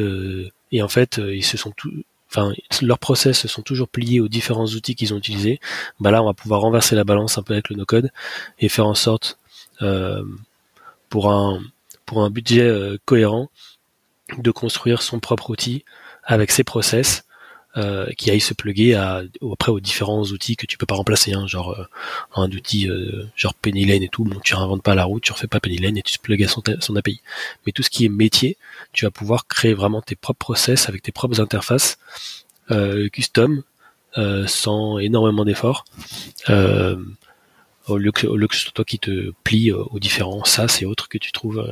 [0.71, 1.91] et en fait, ils se sont tout,
[2.31, 5.59] enfin, leurs process se sont toujours pliés aux différents outils qu'ils ont utilisés.
[5.99, 8.11] Bah là, on va pouvoir renverser la balance un peu avec le no-code
[8.59, 9.37] et faire en sorte
[11.09, 11.61] pour un
[12.05, 12.71] pour un budget
[13.05, 13.49] cohérent
[14.37, 15.83] de construire son propre outil
[16.29, 17.25] avec ses process
[17.75, 21.33] euh, qui aillent se plugger à, après aux différents outils que tu peux pas remplacer,
[21.33, 21.85] hein, genre euh,
[22.35, 25.47] un outil euh, genre Lane et tout, bon, tu réinventes pas la route, tu refais
[25.47, 27.21] pas Lane et tu se plugues à son, son API.
[27.65, 28.57] Mais tout ce qui est métier,
[28.93, 31.97] tu vas pouvoir créer vraiment tes propres process avec tes propres interfaces
[33.11, 33.63] custom
[34.45, 35.85] sans énormément d'efforts.
[36.47, 40.79] au lieu que, au lieu que ce soit toi qui te plie aux différents SaaS
[40.81, 41.65] et autres que tu trouves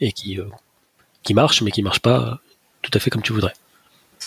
[0.00, 0.38] et qui
[1.22, 2.40] qui marchent mais qui marchent pas
[2.80, 3.52] tout à fait comme tu voudrais.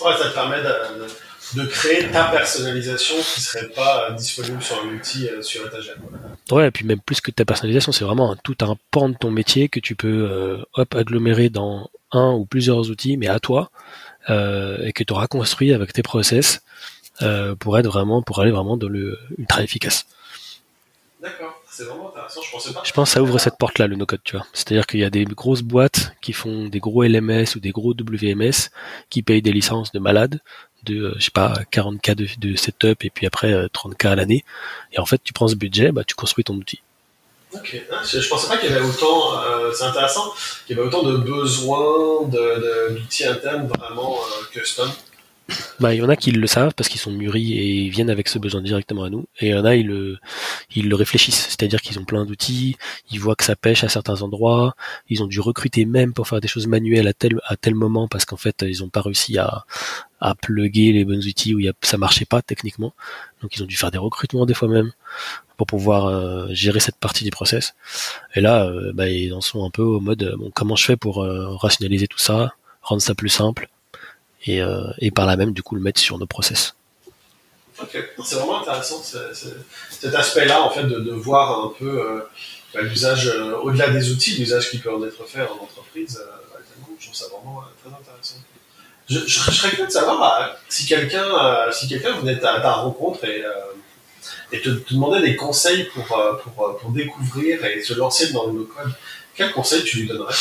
[0.02, 4.88] Ouais, ça te permet de, créer ta personnalisation qui serait pas euh, disponible sur un
[4.88, 5.96] outil euh, sur étagère.
[6.52, 9.30] Ouais, et puis même plus que ta personnalisation, c'est vraiment tout un pan de ton
[9.30, 13.70] métier que tu peux euh, hop agglomérer dans un ou plusieurs outils, mais à toi,
[14.30, 16.62] et que tu auras construit avec tes process
[17.60, 20.06] pour être vraiment, pour aller vraiment dans le ultra efficace.
[21.22, 21.63] D'accord.
[21.76, 22.84] C'est vraiment intéressant, je pensais pas.
[22.86, 24.46] Je pense que ça ouvre cette porte-là, le no-code, tu vois.
[24.54, 27.94] C'est-à-dire qu'il y a des grosses boîtes qui font des gros LMS ou des gros
[27.94, 28.70] WMS
[29.10, 30.40] qui payent des licences de malades
[30.84, 34.16] de, euh, je sais pas, 40K de, de setup et puis après 30K euh, à
[34.16, 34.46] l'année.
[34.92, 36.82] Et en fait, tu prends ce budget, bah, tu construis ton outil.
[37.54, 40.34] Ok, ah, je, pensais pas qu'il y avait autant, euh, c'est intéressant,
[40.66, 44.18] qu'il y avait autant de besoins d'outils internes vraiment
[44.52, 44.92] custom.
[45.80, 48.30] Bah, il y en a qui le savent parce qu'ils sont mûris et viennent avec
[48.30, 49.26] ce besoin directement à nous.
[49.40, 50.18] Et il y en a, ils le,
[50.76, 51.48] ils le réfléchissent.
[51.50, 52.78] C'est-à-dire qu'ils ont plein d'outils,
[53.12, 54.76] ils voient que ça pêche à certains endroits,
[55.10, 58.08] ils ont dû recruter même pour faire des choses manuelles à tel, à tel moment
[58.08, 59.66] parce qu'en fait, ils n'ont pas réussi à,
[60.22, 62.94] à plugger les bons outils où il y a, ça marchait pas techniquement.
[63.42, 64.94] Donc ils ont dû faire des recrutements des fois même
[65.58, 67.76] pour pouvoir euh, gérer cette partie du process.
[68.36, 70.98] Et là, euh, bah, ils en sont un peu au mode, bon, comment je fais
[70.98, 73.70] pour euh, rationaliser tout ça, rendre ça plus simple
[74.44, 76.76] et, euh, et par là même du coup le mettre sur nos process.
[77.82, 82.20] Ok, c'est vraiment intéressant cet aspect-là en fait de, voir un peu euh,
[82.74, 86.22] bah, l'usage euh, au-delà des outils, l'usage qui peut en être fait en entreprise.
[87.00, 88.36] je trouve ça vraiment très intéressant.
[89.10, 91.26] Je, je, serais curieux de savoir bah, si quelqu'un
[91.72, 93.44] si quelqu'un venait à ta rencontre et,
[94.52, 96.06] te, te, demandait des conseils pour,
[96.44, 98.94] pour, pour découvrir et se lancer dans le no-code,
[99.36, 100.36] quels conseils tu lui donnerais?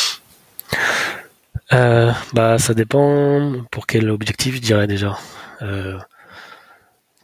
[1.72, 5.18] Euh, bah, ça dépend pour quel objectif, je dirais déjà.
[5.62, 5.98] Euh,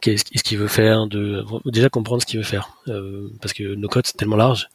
[0.01, 2.69] qu'est-ce qu'il veut faire de déjà comprendre ce qu'il veut faire.
[2.87, 4.69] Euh, parce que nos codes c'est tellement large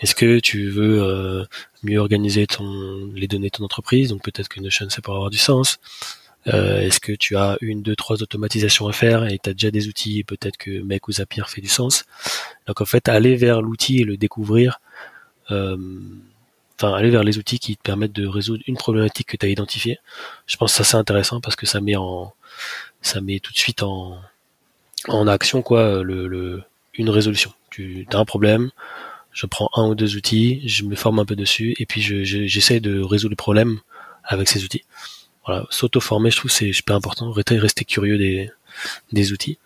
[0.00, 1.44] est-ce que tu veux euh,
[1.82, 4.10] mieux organiser ton les données de ton entreprise?
[4.10, 5.78] Donc peut-être que Notion ça pourrait avoir du sens.
[6.46, 9.70] Euh, est-ce que tu as une deux trois automatisations à faire et tu as déjà
[9.70, 12.04] des outils peut-être que Make ou Zapier fait du sens?
[12.66, 14.80] Donc en fait aller vers l'outil et le découvrir
[15.50, 15.76] euh,
[16.80, 19.48] enfin aller vers les outils qui te permettent de résoudre une problématique que tu as
[19.48, 19.98] identifiée.
[20.46, 22.32] Je pense que ça c'est intéressant parce que ça met en
[23.02, 24.18] ça met tout de suite en
[25.08, 27.52] en action quoi une résolution.
[27.70, 28.70] Tu as un problème,
[29.32, 32.76] je prends un ou deux outils, je me forme un peu dessus et puis j'essaie
[32.76, 33.80] je, de résoudre le problème
[34.24, 34.84] avec ces outils.
[35.46, 38.50] Voilà, s'auto-former, je trouve c'est super important, rester, rester curieux des
[39.12, 39.58] des outils.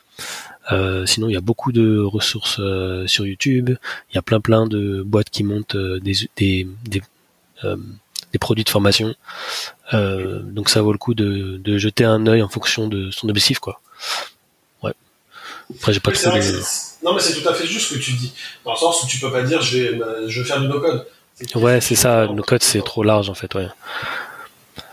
[0.73, 3.71] Euh, sinon, il y a beaucoup de ressources euh, sur YouTube.
[4.11, 7.03] Il y a plein plein de boîtes qui montent euh, des des des,
[8.33, 9.15] des, produits de formation.
[9.93, 13.59] donc ça vaut le coup de, de jeter un œil en fonction de son objectif,
[13.59, 13.81] quoi.
[14.83, 14.95] Ouais.
[15.77, 16.31] Après, j'ai pas trop.
[17.03, 18.33] Non, mais c'est tout à fait juste ce que tu dis.
[18.65, 20.81] Dans le sens où tu peux pas dire je vais je vais faire du no
[20.81, 21.07] code.
[21.55, 22.27] Ouais, c'est ça.
[22.27, 23.55] No code, c'est trop large en fait.
[23.55, 23.69] Ouais.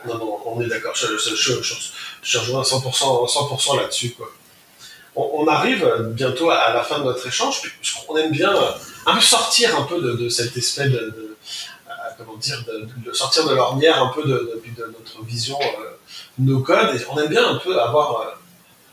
[0.08, 0.96] Non, non, on est d'accord.
[0.96, 1.74] Je, je, je,
[2.22, 4.32] je, rejoins 100%, 100 là-dessus, quoi
[5.34, 7.62] on, arrive bientôt à, la fin de notre échange.
[8.08, 8.72] On aime bien euh,
[9.06, 12.64] un peu sortir un peu de, cet espèce de, euh, comment dire,
[13.06, 15.98] de, sortir de l'ornière un peu de, notre vision euh,
[16.38, 16.96] no code.
[16.96, 18.38] Et on aime bien un peu avoir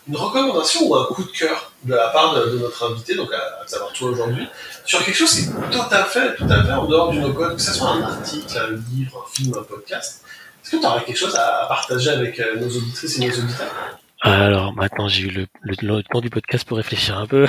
[0.09, 3.67] une recommandation ou un coup de cœur de la part de, notre invité, donc à,
[3.67, 4.47] savoir toi aujourd'hui,
[4.85, 7.33] sur quelque chose qui est tout à fait, tout à fait en dehors du no
[7.33, 10.23] code, que ce soit un article, un livre, un film, un podcast.
[10.63, 13.99] Est-ce que tu aurais quelque chose à partager avec nos auditrices et nos auditeurs?
[14.27, 17.47] Alors maintenant j'ai eu le, temps du podcast pour réfléchir un peu.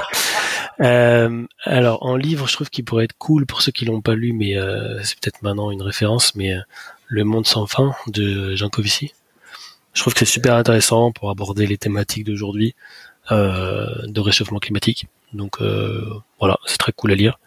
[0.80, 4.14] euh, alors en livre, je trouve qu'il pourrait être cool pour ceux qui l'ont pas
[4.14, 6.60] lu, mais euh, c'est peut-être maintenant une référence, mais euh,
[7.06, 9.14] Le Monde sans fin de Jean Covici.
[9.94, 12.74] Je trouve que c'est super intéressant pour aborder les thématiques d'aujourd'hui
[13.30, 15.06] euh, de réchauffement climatique.
[15.32, 15.60] Donc
[16.40, 17.38] voilà, c'est très cool à lire.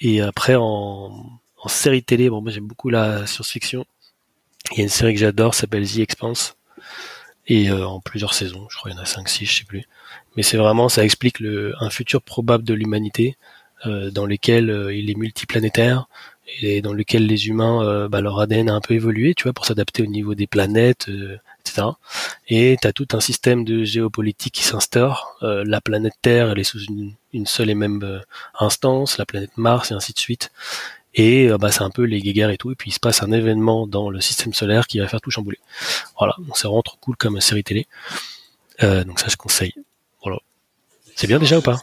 [0.00, 1.26] Et après en,
[1.62, 3.84] en série télé, bon moi j'aime beaucoup la science-fiction.
[4.72, 6.56] Il y a une série que j'adore, s'appelle The Expanse
[7.48, 9.64] et euh, en plusieurs saisons, je crois qu'il y en a 5 6, je sais
[9.64, 9.88] plus.
[10.36, 13.36] Mais c'est vraiment ça explique le un futur probable de l'humanité
[13.86, 16.08] euh, dans lequel euh, il est multiplanétaire
[16.60, 19.66] et dans lequel les humains bah, leur ADN a un peu évolué, tu vois, pour
[19.66, 21.10] s'adapter au niveau des planètes,
[21.60, 21.88] etc.
[22.48, 25.36] Et tu as tout un système de géopolitique qui s'instaure.
[25.42, 28.22] la planète Terre, elle est sous une, une seule et même
[28.58, 30.50] instance, la planète Mars et ainsi de suite.
[31.18, 32.70] Et euh, bah, c'est un peu les guéguerres et tout.
[32.70, 35.32] Et puis il se passe un événement dans le système solaire qui va faire tout
[35.32, 35.58] chambouler.
[36.16, 37.86] Voilà, donc c'est vraiment trop cool comme série télé.
[38.84, 39.74] Euh, donc ça, je conseille.
[40.22, 40.38] Voilà.
[41.16, 41.82] C'est bien déjà ou pas?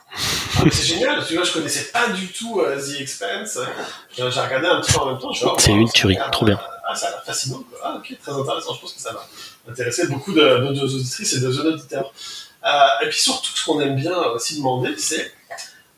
[0.58, 3.60] Ah, C'est génial, tu vois, je connaissais pas du tout euh, The Expanse.
[4.16, 5.34] J'ai regardé un petit peu en même temps.
[5.58, 6.60] C'est une tuerie, trop bien.
[6.88, 7.62] Ah, ça a l'air fascinant.
[7.70, 7.80] Quoi.
[7.84, 8.74] Ah, ok, très intéressant.
[8.74, 9.28] Je pense que ça va
[9.70, 12.14] intéresser beaucoup de, de, auditrices et de jeunes auditeurs.
[13.04, 15.34] et puis surtout, ce qu'on aime bien aussi demander, c'est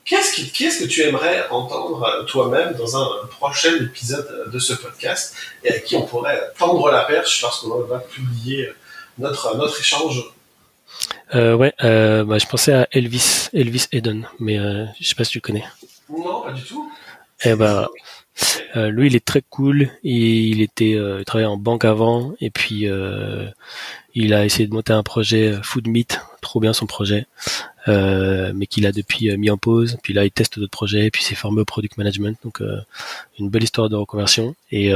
[0.08, 5.36] Qu'est-ce, que tu aimerais entendre euh, toi-même dans un prochain épisode de ce podcast
[5.66, 8.70] et à qui on pourrait tendre la perche lorsqu'on va publier
[9.18, 10.24] notre, notre échange?
[11.36, 15.26] Euh, Ouais, euh, bah, je pensais à Elvis, Elvis Eden, mais euh, je sais pas
[15.26, 15.66] si tu le connais.
[16.10, 16.90] Non, pas du tout.
[17.44, 17.88] Eh ben,
[18.76, 19.90] euh, lui, il est très cool.
[20.04, 22.88] Il, était, euh, il travaillait en banque avant, et puis
[24.14, 27.28] il a essayé de monter un projet Food Meat, trop bien son projet.
[27.88, 29.98] Euh, mais qu'il a depuis euh, mis en pause.
[30.04, 32.38] Puis là, il teste d'autres projets, puis s'est formé au product management.
[32.44, 32.82] Donc, euh,
[33.40, 34.56] une belle histoire de reconversion.
[34.72, 34.94] Et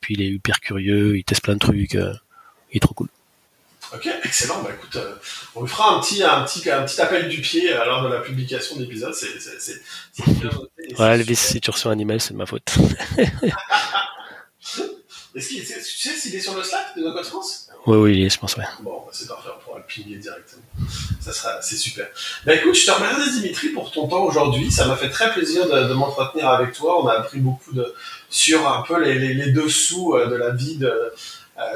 [0.00, 1.94] puis, il est hyper curieux, il teste plein de trucs.
[1.94, 2.18] il
[2.72, 3.08] est trop cool.
[3.94, 4.62] Ok, excellent.
[4.62, 4.98] Bah écoute,
[5.54, 8.20] on lui fera un petit, un petit, un petit appel du pied lors de la
[8.20, 9.14] publication de l'épisode.
[9.14, 9.82] C'est, c'est,
[10.16, 10.94] bien noté.
[10.98, 12.74] Ouais, Elvis, si tu reçois un email, c'est de ma faute.
[15.34, 17.70] Est-ce qu'il, tu sais s'il est sur le Slack de No France?
[17.86, 18.64] Oui, oui, je pense, ouais.
[18.80, 20.62] Bon, bah, c'est parfait, on pourra le pinguer directement.
[21.20, 22.06] Ça sera, c'est super.
[22.44, 24.70] Bah écoute, je te remercie Dimitri pour ton temps aujourd'hui.
[24.70, 27.02] Ça m'a fait très plaisir de, m'entretenir avec toi.
[27.02, 27.92] On a appris beaucoup de,
[28.28, 31.10] sur un peu les, les, dessous euh, de la vie de, euh,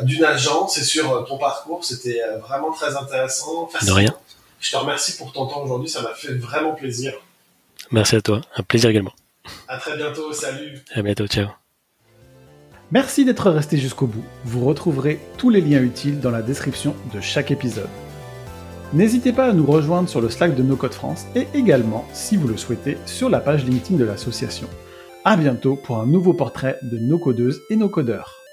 [0.02, 1.84] d'une agence et sur euh, ton parcours.
[1.84, 3.68] C'était vraiment très intéressant.
[3.82, 4.14] De rien.
[4.60, 5.88] Je te remercie pour ton temps aujourd'hui.
[5.88, 7.12] Ça m'a fait vraiment plaisir.
[7.90, 8.40] Merci à toi.
[8.56, 9.12] Un plaisir également.
[9.68, 10.32] À très bientôt.
[10.32, 10.82] Salut.
[10.94, 11.26] À bientôt.
[11.26, 11.48] Ciao.
[12.92, 14.24] Merci d'être resté jusqu'au bout.
[14.44, 17.88] Vous retrouverez tous les liens utiles dans la description de chaque épisode.
[18.92, 22.36] N'hésitez pas à nous rejoindre sur le Slack de No Code France et également, si
[22.36, 24.68] vous le souhaitez, sur la page LinkedIn de l'association.
[25.24, 28.45] À bientôt pour un nouveau portrait de nos codeuses et nos codeurs.